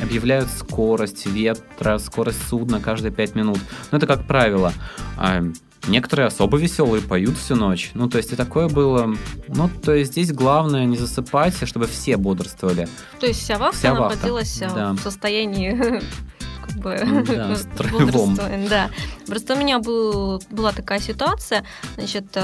объявляют 0.00 0.50
скорость 0.50 1.26
ветра, 1.26 1.98
скорость 1.98 2.46
судна 2.48 2.80
каждые 2.80 3.12
5 3.12 3.34
минут. 3.34 3.58
Но 3.90 3.98
это 3.98 4.06
как 4.06 4.26
правило. 4.26 4.72
А 5.16 5.42
некоторые 5.88 6.26
особо 6.26 6.58
веселые 6.58 7.02
поют 7.02 7.36
всю 7.38 7.56
ночь. 7.56 7.92
Ну, 7.94 8.08
то 8.08 8.18
есть 8.18 8.32
и 8.32 8.36
такое 8.36 8.68
было. 8.68 9.14
Ну, 9.48 9.70
то 9.82 9.94
есть 9.94 10.12
здесь 10.12 10.32
главное 10.32 10.84
не 10.84 10.96
засыпать, 10.96 11.54
а 11.62 11.66
чтобы 11.66 11.86
все 11.86 12.16
бодрствовали. 12.16 12.88
То 13.18 13.26
есть 13.26 13.40
вся 13.40 13.58
вахта 13.58 13.78
Вся 13.78 13.94
вахта, 13.94 14.16
находилась 14.16 14.62
а, 14.62 14.70
да. 14.70 14.92
в 14.92 15.00
состоянии 15.00 16.02
как 16.68 16.76
бы 16.78 17.24
Да, 17.26 17.56
строевом. 17.56 18.06
бодрствования, 18.06 18.68
Да. 18.68 18.90
Просто 19.26 19.54
у 19.54 19.58
меня 19.58 19.78
был, 19.78 20.42
была 20.50 20.72
такая 20.72 21.00
ситуация, 21.00 21.64
значит, 21.96 22.36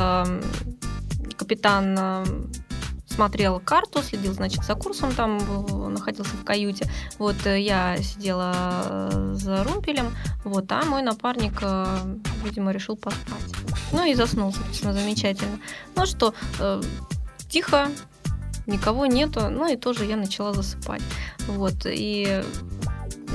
капитан 1.36 1.98
смотрел 3.12 3.60
карту, 3.60 4.02
следил, 4.02 4.32
значит, 4.32 4.64
за 4.64 4.74
курсом, 4.74 5.12
там 5.12 5.38
был, 5.38 5.88
находился 5.88 6.34
в 6.36 6.44
каюте. 6.44 6.90
Вот 7.18 7.36
э, 7.46 7.60
я 7.60 7.96
сидела 7.98 8.52
э, 9.12 9.32
за 9.34 9.64
румпелем, 9.64 10.16
вот, 10.44 10.70
а 10.72 10.84
мой 10.84 11.02
напарник, 11.02 11.58
э, 11.62 11.86
видимо, 12.44 12.72
решил 12.72 12.96
поспать. 12.96 13.52
Ну 13.92 14.04
и 14.04 14.14
заснул, 14.14 14.52
собственно, 14.52 14.92
замечательно. 14.92 15.58
Ну 15.94 16.06
что, 16.06 16.34
тихо, 17.48 17.88
никого 18.66 19.06
нету, 19.06 19.50
ну 19.50 19.70
и 19.70 19.76
тоже 19.76 20.06
я 20.06 20.16
начала 20.16 20.52
засыпать. 20.52 21.02
Вот, 21.46 21.74
и 21.84 22.42
ну, 22.70 22.71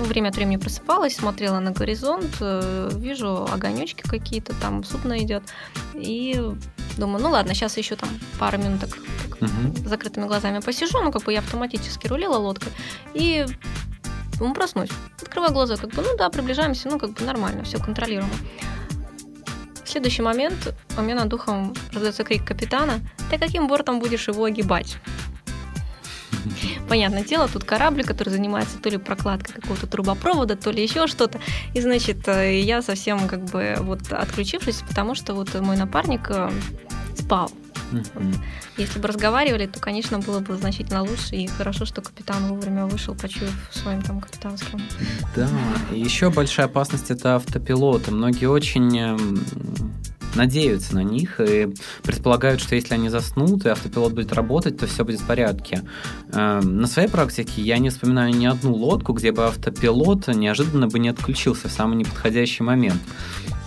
время 0.03 0.29
от 0.29 0.35
времени 0.35 0.57
просыпалась, 0.57 1.15
смотрела 1.15 1.59
на 1.59 1.71
горизонт, 1.71 2.37
э, 2.39 2.89
вижу 2.95 3.47
огонечки 3.51 4.01
какие-то, 4.01 4.53
там 4.55 4.83
судно 4.83 5.17
идет, 5.19 5.43
и 5.93 6.41
думаю, 6.97 7.23
ну 7.23 7.29
ладно, 7.29 7.53
сейчас 7.53 7.77
еще 7.77 7.95
там 7.95 8.09
пару 8.39 8.57
минут 8.57 8.81
так, 8.81 8.97
с 9.39 9.87
закрытыми 9.87 10.25
глазами 10.25 10.59
посижу, 10.59 11.01
ну 11.01 11.11
как 11.11 11.23
бы 11.23 11.33
я 11.33 11.39
автоматически 11.39 12.07
рулила 12.07 12.37
лодкой, 12.37 12.71
и 13.13 13.45
ну, 14.39 14.53
проснусь, 14.53 14.89
открываю 15.21 15.51
глаза, 15.53 15.77
как 15.77 15.89
бы, 15.91 16.01
ну 16.01 16.15
да, 16.17 16.29
приближаемся, 16.29 16.89
ну 16.89 16.99
как 16.99 17.11
бы 17.11 17.23
нормально, 17.23 17.63
все 17.63 17.77
контролируемо. 17.79 18.33
В 19.83 19.89
следующий 19.89 20.21
момент 20.21 20.75
у 20.97 21.01
меня 21.01 21.15
над 21.15 21.29
духом 21.29 21.73
раздается 21.91 22.23
крик 22.23 22.45
капитана, 22.45 22.99
ты 23.31 23.37
каким 23.37 23.67
бортом 23.67 23.99
будешь 23.99 24.27
его 24.27 24.43
огибать? 24.43 24.97
Понятное 26.87 27.23
дело, 27.23 27.47
тут 27.47 27.63
корабль, 27.63 28.03
который 28.03 28.29
занимается 28.29 28.77
то 28.77 28.89
ли 28.89 28.97
прокладкой 28.97 29.55
какого-то 29.55 29.87
трубопровода, 29.87 30.55
то 30.55 30.71
ли 30.71 30.81
еще 30.81 31.07
что-то. 31.07 31.39
И, 31.73 31.81
значит, 31.81 32.27
э, 32.27 32.61
я 32.61 32.81
совсем 32.81 33.27
как 33.27 33.43
бы 33.45 33.75
вот 33.79 34.11
отключившись, 34.11 34.83
потому 34.87 35.15
что 35.15 35.33
вот 35.33 35.53
мой 35.59 35.75
напарник 35.75 36.29
э, 36.29 36.49
спал. 37.15 37.51
Если 38.77 38.99
бы 38.99 39.07
разговаривали, 39.07 39.65
то, 39.65 39.79
конечно, 39.79 40.19
было 40.19 40.39
бы 40.39 40.55
значительно 40.55 41.03
лучше. 41.03 41.35
И 41.35 41.47
хорошо, 41.47 41.85
что 41.85 42.01
капитан 42.01 42.47
вовремя 42.47 42.85
вышел, 42.85 43.15
почуяв 43.15 43.53
своим 43.71 44.01
там 44.01 44.19
капитанским. 44.19 44.81
Да, 45.35 45.49
и 45.93 45.99
еще 45.99 46.29
большая 46.29 46.65
опасность 46.67 47.11
это 47.11 47.35
автопилоты. 47.35 48.11
Многие 48.11 48.47
очень 48.47 48.97
эм, 48.97 49.43
надеются 50.37 50.95
на 50.95 51.03
них 51.03 51.39
и 51.39 51.73
предполагают, 52.03 52.61
что 52.61 52.75
если 52.75 52.93
они 52.93 53.09
заснут 53.09 53.65
и 53.65 53.69
автопилот 53.69 54.13
будет 54.13 54.33
работать, 54.33 54.77
то 54.77 54.87
все 54.87 55.03
будет 55.03 55.19
в 55.19 55.25
порядке. 55.25 55.83
Эм, 56.31 56.79
На 56.79 56.87
своей 56.87 57.09
практике 57.09 57.61
я 57.61 57.77
не 57.79 57.89
вспоминаю 57.89 58.33
ни 58.33 58.45
одну 58.45 58.73
лодку, 58.73 59.13
где 59.13 59.31
бы 59.31 59.45
автопилот 59.45 60.27
неожиданно 60.27 60.87
бы 60.87 60.99
не 60.99 61.09
отключился 61.09 61.67
в 61.67 61.71
самый 61.71 61.97
неподходящий 61.97 62.63
момент. 62.63 63.01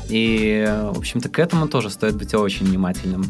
И, 0.09 0.67
в 0.95 0.99
общем-то, 0.99 1.29
к 1.29 1.39
этому 1.39 1.69
тоже 1.69 1.91
стоит 1.91 2.17
быть 2.17 2.35
очень 2.35 2.67
внимательным. 2.67 3.25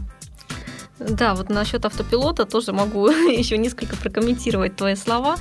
Да, 1.00 1.34
вот 1.34 1.48
насчет 1.48 1.84
автопилота 1.86 2.44
тоже 2.44 2.72
могу 2.72 3.08
еще 3.10 3.56
несколько 3.56 3.96
прокомментировать 3.96 4.76
твои 4.76 4.94
слова. 4.94 5.36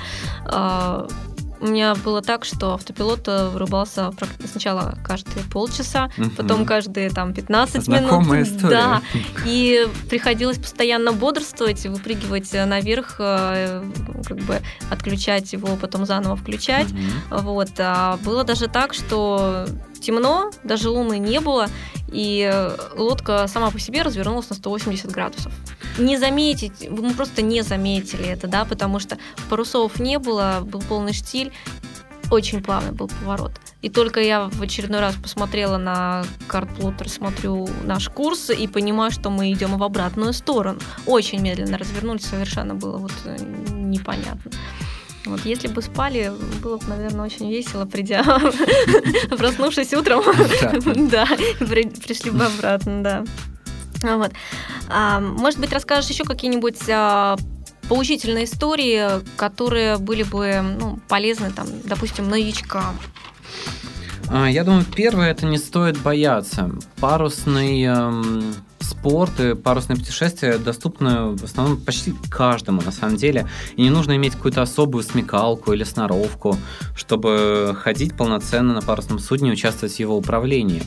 У 1.62 1.68
меня 1.68 1.94
было 1.96 2.22
так, 2.22 2.46
что 2.46 2.74
автопилот 2.74 3.28
э, 3.28 3.50
вырубался 3.50 4.12
сначала 4.50 4.98
каждые 5.04 5.44
полчаса, 5.46 6.10
Мгм. 6.18 6.30
потом 6.32 6.66
каждые 6.66 7.10
там 7.10 7.34
15 7.34 7.84
Знакомая 7.84 8.44
минут. 8.44 8.58
история. 8.58 8.70
Да, 8.70 9.02
и 9.46 9.88
приходилось 10.10 10.58
постоянно 10.58 11.12
бодрствовать, 11.12 11.86
выпрыгивать 11.86 12.54
э, 12.54 12.66
наверх, 12.66 13.16
э, 13.20 13.84
как 14.26 14.38
бы 14.38 14.62
отключать 14.90 15.52
его, 15.54 15.76
потом 15.76 16.06
заново 16.06 16.36
включать. 16.36 16.92
Мгм. 16.92 17.12
Вот. 17.42 17.70
А 17.78 18.18
было 18.24 18.44
даже 18.44 18.68
так, 18.68 18.94
что 18.94 19.66
темно, 20.02 20.52
даже 20.64 20.90
луны 20.90 21.18
не 21.20 21.42
было, 21.42 21.68
и 22.12 22.50
лодка 22.96 23.48
сама 23.48 23.70
по 23.70 23.80
себе 23.80 24.02
развернулась 24.02 24.50
на 24.50 24.56
180 24.56 25.12
градусов. 25.12 25.52
Не 26.00 26.18
заметить, 26.18 26.90
мы 26.90 27.14
просто 27.14 27.42
не 27.42 27.62
заметили 27.62 28.26
это, 28.26 28.48
да, 28.48 28.66
потому 28.66 29.00
что 29.00 29.18
парусов 29.50 30.00
не 30.00 30.18
было, 30.18 30.62
был 30.64 30.82
полный 30.82 31.14
штиль, 31.14 31.52
очень 32.32 32.62
плавный 32.62 32.92
был 32.92 33.08
поворот. 33.08 33.52
И 33.82 33.90
только 33.90 34.22
я 34.22 34.50
в 34.50 34.62
очередной 34.62 35.00
раз 35.00 35.16
посмотрела 35.16 35.78
на 35.78 36.24
карт-плоттер, 36.48 37.10
смотрю 37.10 37.68
наш 37.84 38.10
курс 38.10 38.50
и 38.50 38.68
понимаю, 38.68 39.12
что 39.12 39.30
мы 39.30 39.52
идем 39.52 39.78
в 39.78 39.84
обратную 39.84 40.34
сторону. 40.34 40.80
Очень 41.06 41.42
медленно 41.42 41.78
развернулись, 41.78 42.26
совершенно 42.26 42.76
было 42.76 42.98
вот 42.98 43.14
э, 43.26 43.38
непонятно. 43.72 44.52
Вот 45.26 45.46
если 45.46 45.68
бы 45.68 45.82
спали, 45.82 46.32
было 46.62 46.78
бы, 46.78 46.88
наверное, 46.88 47.26
очень 47.26 47.50
весело, 47.52 47.86
придя, 47.86 48.24
проснувшись 49.38 49.94
утром, 49.94 50.24
да, 51.10 51.28
при- 51.60 51.90
пришли 51.90 52.32
бы 52.32 52.46
обратно, 52.46 53.04
да. 53.04 53.24
А 54.04 54.18
Вот. 54.18 54.32
А, 54.90 55.20
Может 55.20 55.60
быть, 55.60 55.74
расскажешь 55.74 56.10
еще 56.10 56.24
какие-нибудь 56.24 56.80
а, 56.90 57.36
поучительные 57.88 58.46
истории, 58.46 59.24
которые 59.36 59.98
были 59.98 60.24
бы 60.24 60.62
ну, 60.80 61.00
полезны, 61.08 61.52
там, 61.52 61.68
допустим, 61.84 62.30
новичкам. 62.30 62.98
А, 64.30 64.48
Я 64.48 64.64
думаю, 64.64 64.86
первое 64.86 65.32
это 65.32 65.46
не 65.46 65.58
стоит 65.58 65.98
бояться. 66.00 66.72
Парусный 67.00 67.82
эм, 67.84 68.56
спорт 68.90 69.40
и 69.40 69.56
парусное 69.56 69.96
путешествие 69.96 70.58
доступны 70.58 71.36
в 71.36 71.44
основном 71.44 71.78
почти 71.78 72.14
каждому 72.30 72.82
на 72.82 72.92
самом 72.92 73.16
деле. 73.16 73.48
И 73.76 73.84
не 73.84 73.90
нужно 73.90 74.16
иметь 74.16 74.36
какую-то 74.36 74.62
особую 74.62 75.04
смекалку 75.04 75.74
или 75.74 75.84
сноровку, 75.84 76.58
чтобы 76.96 77.76
ходить 77.80 78.16
полноценно 78.18 78.74
на 78.74 78.82
парусном 78.82 79.20
судне 79.20 79.50
и 79.50 79.54
участвовать 79.54 79.96
в 79.96 80.00
его 80.00 80.18
управлении. 80.18 80.84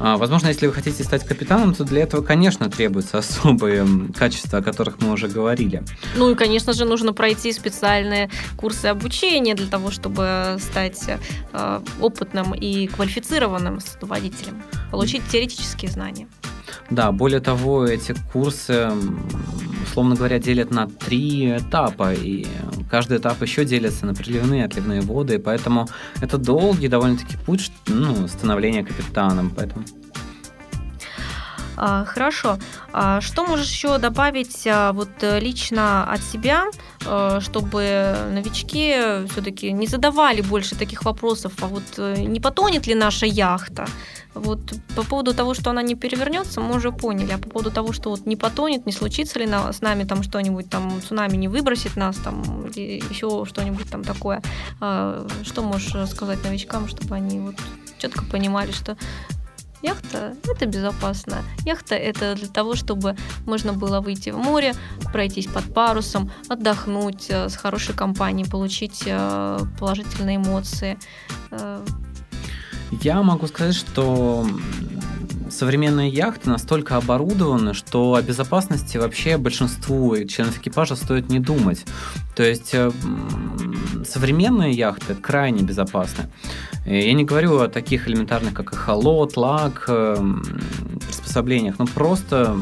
А, 0.00 0.16
Возможно, 0.16 0.48
если 0.48 0.66
вы 0.66 0.72
хотите 0.72 1.04
стать 1.04 1.24
капитаном, 1.24 1.74
то 1.74 1.84
для 1.84 2.02
этого, 2.02 2.22
конечно, 2.22 2.70
требуются 2.70 3.18
особые 3.18 3.86
качества, 4.14 4.58
о 4.58 4.62
которых 4.62 5.00
мы 5.00 5.12
уже 5.12 5.28
говорили. 5.28 5.82
Ну 6.16 6.30
и, 6.30 6.34
конечно 6.34 6.72
же, 6.72 6.84
нужно 6.84 7.12
пройти 7.12 7.52
специальные 7.52 8.30
курсы 8.56 8.86
обучения 8.86 9.54
для 9.54 9.66
того, 9.66 9.90
чтобы 9.90 10.56
стать 10.60 11.04
э, 11.52 11.80
опытным 12.00 12.54
и 12.54 12.86
квалифицированным 12.88 13.80
водителем, 14.02 14.62
получить 14.90 15.22
теоретические 15.30 15.90
знания. 15.90 16.28
Да, 16.90 17.12
более 17.12 17.40
того, 17.40 17.86
эти 17.86 18.14
курсы 18.32 18.90
условно 19.88 20.14
говоря, 20.14 20.38
делят 20.38 20.70
на 20.70 20.86
три 20.86 21.56
этапа, 21.58 22.12
и 22.12 22.46
каждый 22.90 23.18
этап 23.18 23.42
еще 23.42 23.64
делится 23.64 24.06
на 24.06 24.14
приливные 24.14 24.62
и 24.62 24.64
отливные 24.64 25.00
воды, 25.00 25.34
и 25.34 25.38
поэтому 25.38 25.88
это 26.20 26.38
долгий 26.38 26.88
довольно-таки 26.88 27.36
путь 27.46 27.72
ну, 27.86 28.28
становления 28.28 28.84
капитаном. 28.84 29.50
Поэтому 29.56 29.84
а, 31.80 32.04
хорошо. 32.04 32.58
А 32.92 33.20
что 33.20 33.46
можешь 33.46 33.70
еще 33.70 33.98
добавить 33.98 34.66
а, 34.66 34.92
вот 34.92 35.10
э, 35.20 35.38
лично 35.38 36.12
от 36.12 36.22
себя, 36.22 36.64
э, 37.06 37.38
чтобы 37.40 38.16
новички 38.32 39.26
все-таки 39.30 39.70
не 39.70 39.86
задавали 39.86 40.40
больше 40.40 40.74
таких 40.74 41.04
вопросов, 41.04 41.52
а 41.62 41.66
вот 41.66 41.84
э, 41.98 42.16
не 42.18 42.40
потонет 42.40 42.88
ли 42.88 42.96
наша 42.96 43.26
яхта? 43.26 43.86
Вот 44.34 44.60
по 44.94 45.02
поводу 45.02 45.34
того, 45.34 45.54
что 45.54 45.70
она 45.70 45.82
не 45.82 45.94
перевернется, 45.94 46.60
мы 46.60 46.76
уже 46.76 46.92
поняли. 46.92 47.32
А 47.32 47.38
по 47.38 47.48
поводу 47.48 47.70
того, 47.70 47.92
что 47.92 48.10
вот 48.10 48.26
не 48.26 48.36
потонет, 48.36 48.86
не 48.86 48.92
случится 48.92 49.38
ли 49.38 49.46
на, 49.46 49.72
с 49.72 49.80
нами 49.80 50.04
там 50.04 50.22
что-нибудь, 50.22 50.70
там 50.70 51.00
цунами 51.02 51.36
не 51.36 51.48
выбросит 51.48 51.96
нас, 51.96 52.16
там 52.16 52.66
еще 52.68 53.44
что-нибудь 53.46 53.90
там 53.90 54.04
такое. 54.04 54.42
Что 54.78 55.62
можешь 55.62 56.10
сказать 56.10 56.42
новичкам, 56.44 56.88
чтобы 56.88 57.14
они 57.14 57.40
вот 57.40 57.56
четко 57.98 58.24
понимали, 58.24 58.72
что 58.72 58.96
Яхта– 59.82 60.34
это 60.48 60.66
безопасно. 60.66 61.44
Яхта– 61.64 61.94
это 61.96 62.34
для 62.34 62.48
того, 62.48 62.74
чтобы 62.74 63.16
можно 63.46 63.72
было 63.72 64.00
выйти 64.00 64.30
в 64.30 64.36
море, 64.36 64.74
пройтись 65.12 65.46
под 65.46 65.72
парусом, 65.72 66.32
отдохнуть 66.48 67.26
э, 67.28 67.48
с 67.48 67.56
хорошей 67.56 67.94
компанией, 67.94 68.48
получить 68.48 69.04
э, 69.06 69.58
положительные 69.78 70.36
эмоции. 70.36 70.98
Э. 72.90 72.96
Я 73.02 73.22
могу 73.22 73.46
сказать, 73.46 73.74
что 73.74 74.46
современные 75.50 76.08
яхты 76.08 76.50
настолько 76.50 76.96
оборудованы, 76.96 77.74
что 77.74 78.14
о 78.14 78.22
безопасности 78.22 78.98
вообще 78.98 79.36
большинству 79.38 80.16
членов 80.24 80.58
экипажа 80.58 80.94
стоит 80.96 81.30
не 81.30 81.40
думать. 81.40 81.84
То 82.36 82.42
есть 82.42 82.74
современные 84.04 84.72
яхты 84.72 85.14
крайне 85.14 85.62
безопасны. 85.62 86.30
Я 86.86 87.12
не 87.12 87.24
говорю 87.24 87.60
о 87.60 87.68
таких 87.68 88.08
элементарных, 88.08 88.54
как 88.54 88.72
эхолот, 88.72 89.36
лак, 89.36 89.84
эм, 89.88 90.42
приспособлениях, 91.06 91.78
но 91.78 91.86
просто, 91.86 92.56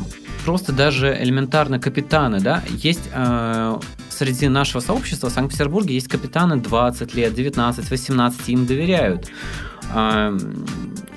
просто 0.44 0.72
даже 0.72 1.16
элементарно 1.20 1.78
капитаны, 1.78 2.40
да, 2.40 2.62
есть 2.68 3.08
э, 3.12 3.78
среди 4.08 4.48
нашего 4.48 4.80
сообщества 4.80 5.28
в 5.28 5.32
Санкт-Петербурге 5.32 5.94
есть 5.94 6.08
капитаны 6.08 6.56
20 6.56 7.14
лет, 7.14 7.34
19, 7.34 7.88
18, 7.90 8.48
им 8.48 8.66
доверяют. 8.66 9.30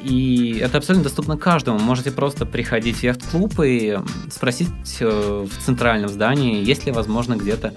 И 0.03 0.59
это 0.63 0.77
абсолютно 0.77 1.03
доступно 1.03 1.37
каждому. 1.37 1.79
Можете 1.79 2.11
просто 2.11 2.45
приходить 2.45 2.97
в 2.97 3.03
яхт-клуб 3.03 3.59
и 3.59 3.99
спросить 4.31 4.69
э, 5.01 5.47
в 5.49 5.65
центральном 5.65 6.09
здании, 6.09 6.63
есть 6.63 6.85
ли, 6.85 6.91
возможно, 6.93 7.35
где-то 7.35 7.73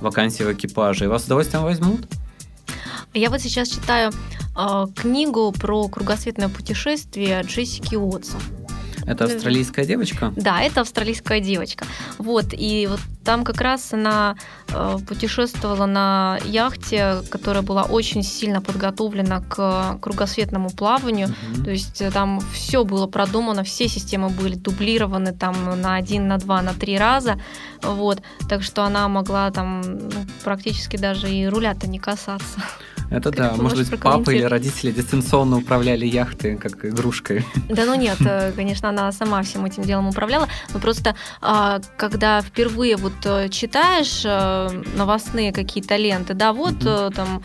вакансии 0.00 0.44
в 0.44 0.52
экипаже, 0.52 1.04
и 1.04 1.08
вас 1.08 1.22
с 1.22 1.26
удовольствием 1.26 1.64
возьмут. 1.64 2.06
Я 3.12 3.30
вот 3.30 3.40
сейчас 3.40 3.68
читаю 3.68 4.12
э, 4.56 4.86
книгу 4.94 5.52
про 5.52 5.88
кругосветное 5.88 6.48
путешествие 6.48 7.42
Джессики 7.42 7.96
Уотсон. 7.96 8.40
Это 9.06 9.24
австралийская 9.24 9.84
девочка? 9.84 10.32
Да, 10.36 10.60
это 10.60 10.80
австралийская 10.80 11.40
девочка. 11.40 11.86
Вот, 12.18 12.46
и 12.52 12.86
вот 12.90 13.00
там 13.24 13.44
как 13.44 13.60
раз 13.60 13.92
она 13.92 14.36
э, 14.68 14.98
путешествовала 15.06 15.86
на 15.86 16.38
яхте, 16.44 17.22
которая 17.30 17.62
была 17.62 17.84
очень 17.84 18.22
сильно 18.22 18.60
подготовлена 18.60 19.40
к 19.40 19.98
кругосветному 20.00 20.70
плаванию. 20.70 21.28
Угу. 21.28 21.64
То 21.64 21.70
есть 21.70 22.02
э, 22.02 22.10
там 22.10 22.40
все 22.52 22.84
было 22.84 23.06
продумано, 23.06 23.64
все 23.64 23.88
системы 23.88 24.28
были 24.28 24.54
дублированы 24.54 25.32
там 25.32 25.80
на 25.80 25.96
один, 25.96 26.28
на 26.28 26.38
два, 26.38 26.62
на 26.62 26.74
три 26.74 26.98
раза. 26.98 27.40
Вот, 27.82 28.22
так 28.48 28.62
что 28.62 28.84
она 28.84 29.08
могла 29.08 29.50
там 29.50 29.80
ну, 29.80 30.26
практически 30.44 30.96
даже 30.96 31.30
и 31.30 31.46
руля-то 31.46 31.86
не 31.86 31.98
касаться. 31.98 32.60
Это 33.10 33.30
как 33.30 33.56
да, 33.56 33.62
может 33.62 33.78
быть, 33.78 34.00
папа 34.00 34.30
или 34.30 34.42
родители 34.42 34.90
дистанционно 34.90 35.58
управляли 35.58 36.06
яхтой 36.06 36.56
как 36.56 36.84
игрушкой. 36.84 37.44
Да 37.68 37.84
ну 37.84 37.94
нет, 37.94 38.18
э, 38.20 38.52
конечно, 38.56 38.88
она 38.88 39.12
сама 39.12 39.42
всем 39.42 39.64
этим 39.64 39.82
делом 39.82 40.08
управляла, 40.08 40.48
но 40.72 40.80
просто 40.80 41.14
а, 41.40 41.80
когда 41.96 42.40
впервые 42.40 42.96
вот 42.96 43.14
э, 43.24 43.48
читаешь 43.48 44.22
э, 44.24 44.82
новостные 44.96 45.52
какие-то 45.52 45.96
ленты, 45.96 46.34
да, 46.34 46.52
вот 46.52 46.74
там 47.14 47.42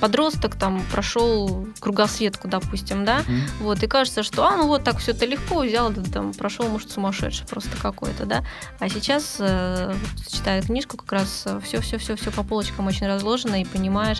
подросток 0.00 0.56
там 0.56 0.82
прошел 0.90 1.66
кругосветку, 1.80 2.48
допустим, 2.48 3.04
да, 3.04 3.20
mm-hmm. 3.20 3.42
вот, 3.60 3.82
и 3.82 3.86
кажется, 3.86 4.22
что, 4.22 4.44
а, 4.46 4.56
ну 4.56 4.66
вот 4.66 4.84
так 4.84 4.98
все 4.98 5.12
это 5.12 5.26
легко 5.26 5.60
взял, 5.60 5.90
да, 5.90 6.02
там 6.02 6.32
прошел, 6.32 6.68
может, 6.68 6.90
сумасшедший 6.90 7.46
просто 7.46 7.70
какой-то, 7.80 8.26
да, 8.26 8.44
а 8.78 8.88
сейчас 8.88 9.36
читая 10.30 10.62
книжку, 10.62 10.96
как 10.96 11.12
раз 11.12 11.46
все-все-все-все 11.62 12.30
по 12.30 12.42
полочкам 12.42 12.86
очень 12.86 13.06
разложено, 13.06 13.60
и 13.60 13.64
понимаешь, 13.64 14.18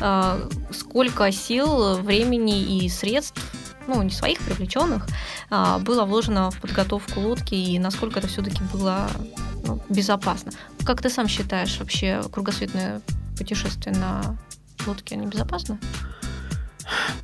а, 0.00 0.38
сколько 0.70 1.30
сил, 1.32 1.96
времени 1.96 2.84
и 2.84 2.88
средств 2.88 3.40
ну, 3.86 4.02
не 4.02 4.10
своих 4.10 4.38
привлеченных, 4.40 5.06
а, 5.50 5.78
было 5.78 6.04
вложено 6.04 6.50
в 6.50 6.60
подготовку 6.60 7.20
лодки 7.20 7.54
и 7.54 7.78
насколько 7.78 8.18
это 8.18 8.28
все-таки 8.28 8.62
было 8.72 9.08
ну, 9.66 9.80
безопасно. 9.88 10.52
Как 10.84 11.00
ты 11.02 11.10
сам 11.10 11.28
считаешь, 11.28 11.78
вообще 11.78 12.22
кругосветное 12.30 13.00
путешествие 13.36 13.94
на 13.94 14.36
лодке 14.86 15.16
небезопасно? 15.16 15.78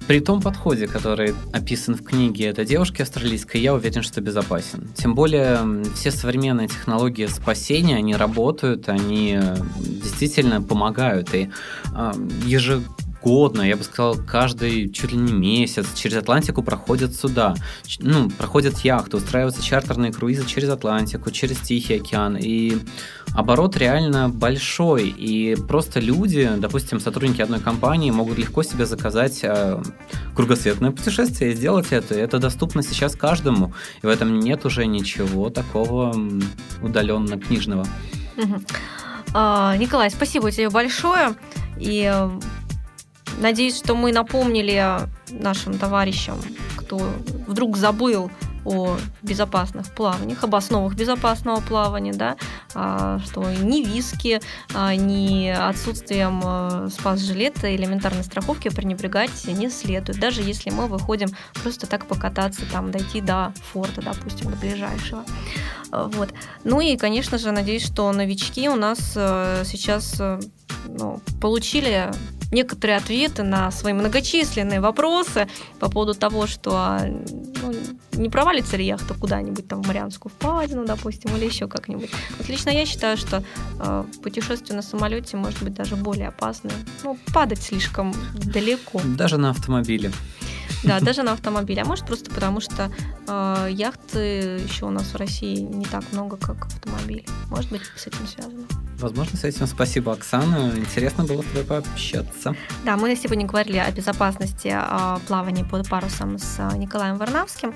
При 0.07 0.21
том 0.21 0.41
подходе, 0.41 0.87
который 0.87 1.35
описан 1.53 1.95
в 1.95 2.03
книге 2.03 2.47
этой 2.47 2.65
девушки 2.65 3.03
австралийской, 3.03 3.61
я 3.61 3.75
уверен, 3.75 4.03
что 4.03 4.21
безопасен. 4.21 4.89
Тем 4.95 5.15
более 5.15 5.83
все 5.95 6.11
современные 6.11 6.69
технологии 6.69 7.27
спасения, 7.27 7.97
они 7.97 8.17
работают, 8.17 8.89
они 8.89 9.39
э, 9.41 9.57
действительно 9.79 10.63
помогают. 10.63 11.35
И 11.35 11.51
э, 11.95 12.13
ежегодно 12.45 13.08
ежегодно, 13.19 13.63
я 13.63 13.77
бы 13.77 13.85
сказал, 13.85 14.17
каждый 14.17 14.91
чуть 14.91 15.13
ли 15.13 15.19
не 15.19 15.33
месяц 15.33 15.95
через 15.95 16.17
Атлантику 16.19 16.63
проходят 16.63 17.15
суда, 17.15 17.55
ну, 17.99 18.31
проходят 18.31 18.79
яхты, 18.79 19.17
устраиваются 19.17 19.63
чартерные 19.63 20.13
круизы 20.13 20.47
через 20.47 20.69
Атлантику, 20.69 21.31
через 21.31 21.59
Тихий 21.59 21.97
океан, 21.97 22.37
и 22.37 22.79
оборот 23.35 23.77
реально 23.77 24.29
большой, 24.29 25.09
и 25.09 25.57
просто 25.57 26.01
люди, 26.01 26.51
допустим, 26.59 27.01
сотрудники 27.01 27.43
одной 27.43 27.61
компании 27.61 28.11
могут 28.11 28.39
легко 28.39 28.63
себе 28.63 28.87
заказать 28.87 29.41
э, 29.43 29.83
кругосветное 30.35 30.91
путешествие 30.91 31.53
и 31.53 31.55
сделать 31.55 31.89
это, 31.91 32.15
это 32.15 32.39
доступно 32.39 32.83
сейчас 32.83 33.15
каждому, 33.15 33.73
и 34.03 34.07
в 34.07 34.09
этом 34.09 34.41
нет 34.41 34.65
уже 34.65 34.87
ничего 34.87 35.51
такого 35.51 36.15
удаленно 36.83 37.39
книжного. 37.39 37.87
А, 39.35 39.77
Николай, 39.77 40.11
спасибо 40.11 40.51
тебе 40.51 40.71
большое. 40.71 41.35
И 41.77 42.11
Надеюсь, 43.41 43.79
что 43.79 43.95
мы 43.95 44.13
напомнили 44.13 45.01
нашим 45.31 45.79
товарищам, 45.79 46.41
кто 46.77 46.99
вдруг 47.47 47.77
забыл 47.77 48.31
о 48.65 48.97
безопасных 49.23 49.95
плаваниях, 49.95 50.43
об 50.45 50.55
основах 50.55 50.95
безопасного 50.95 51.61
плавания, 51.61 52.13
да, 52.13 52.37
а, 52.75 53.21
что 53.21 53.45
ни 53.45 53.85
виски, 53.85 54.41
а, 54.75 54.95
ни 54.95 55.49
отсутствием 55.49 56.43
э, 56.45 56.89
спас-жилета, 56.91 57.75
элементарной 57.75 58.25
страховки 58.25 58.69
пренебрегать 58.69 59.47
не 59.47 59.71
следует, 59.71 60.19
даже 60.19 60.43
если 60.43 60.71
мы 60.71 60.87
выходим 60.87 61.29
просто 61.63 61.87
так 61.87 62.07
покататься, 62.07 62.63
там, 62.71 62.91
дойти 62.91 63.21
до 63.21 63.55
форта, 63.73 64.03
допустим, 64.03 64.51
до 64.51 64.57
ближайшего. 64.57 65.25
Э, 65.93 66.11
вот. 66.13 66.35
Ну 66.65 66.81
и, 66.81 66.97
конечно 66.97 67.39
же, 67.39 67.53
надеюсь, 67.53 67.87
что 67.87 68.11
новички 68.13 68.69
у 68.69 68.77
нас 68.77 69.13
э, 69.17 69.63
сейчас 69.65 70.21
ну, 70.89 71.21
получили 71.41 72.11
некоторые 72.51 72.97
ответы 72.97 73.43
на 73.43 73.71
свои 73.71 73.93
многочисленные 73.93 74.81
вопросы 74.81 75.49
по 75.79 75.91
поводу 75.91 76.15
того, 76.15 76.47
что 76.47 76.73
а, 76.77 77.07
ну, 77.07 77.75
не 78.13 78.29
провалится 78.29 78.77
ли 78.77 78.85
яхта 78.85 79.15
куда-нибудь 79.15 79.69
там 79.69 79.83
в 79.83 79.87
Марианскую 79.87 80.33
впадину, 80.33 80.85
допустим, 80.85 81.37
или 81.37 81.45
еще 81.45 81.69
как-нибудь. 81.69 82.11
Вот 82.39 82.49
лично 82.49 82.71
я 82.71 82.87
считаю, 82.87 83.17
что 83.17 83.43
э, 83.81 84.05
путешествие 84.23 84.77
на 84.77 84.83
самолете 84.83 85.37
может 85.37 85.63
быть 85.63 85.75
даже 85.75 85.97
более 85.97 86.29
опасным. 86.29 86.73
Ну, 87.05 87.19
падать 87.33 87.63
слишком 87.63 88.15
далеко. 88.35 89.01
Даже 89.05 89.37
на 89.37 89.51
автомобиле. 89.51 90.11
Да, 90.85 91.01
даже 91.01 91.23
на 91.23 91.33
автомобиле. 91.33 91.83
А 91.83 91.85
может 91.85 92.07
просто 92.07 92.31
потому, 92.31 92.61
что 92.61 92.91
э, 93.27 93.69
яхты 93.71 94.61
еще 94.65 94.87
у 94.87 94.91
нас 94.91 95.13
в 95.13 95.17
России 95.17 95.57
не 95.57 95.85
так 95.85 96.05
много, 96.13 96.37
как 96.37 96.67
автомобилей. 96.67 97.27
Может 97.49 97.71
быть, 97.71 97.83
с 97.97 98.07
этим 98.07 98.27
связано. 98.27 98.67
Возможно, 98.99 99.37
с 99.37 99.45
этим 99.45 99.67
спасибо, 99.67 100.13
Оксана. 100.13 100.73
Интересно 100.77 101.25
было 101.25 101.43
с 101.43 101.47
тобой 101.47 101.65
пообщаться. 101.65 102.55
Да, 102.85 102.97
мы 102.97 103.15
сегодня 103.17 103.47
говорили 103.47 103.79
о 103.79 103.91
безопасности 103.91 104.75
э, 104.75 105.19
плавания 105.27 105.65
под 105.65 105.89
парусом 105.89 106.39
с 106.39 106.59
Николаем 106.77 107.17
Варнавским. 107.17 107.75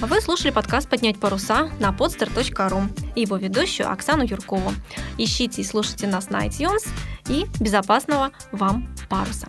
Вы 0.00 0.20
слушали 0.20 0.50
подкаст 0.50 0.88
«Поднять 0.88 1.18
паруса» 1.18 1.70
на 1.80 1.90
podster.ru 1.90 3.12
и 3.14 3.22
его 3.22 3.36
ведущую 3.36 3.90
Оксану 3.90 4.24
Юркову. 4.24 4.72
Ищите 5.18 5.62
и 5.62 5.64
слушайте 5.64 6.06
нас 6.06 6.30
на 6.30 6.46
iTunes 6.46 6.88
и 7.28 7.46
безопасного 7.60 8.30
вам 8.52 8.88
паруса. 9.08 9.48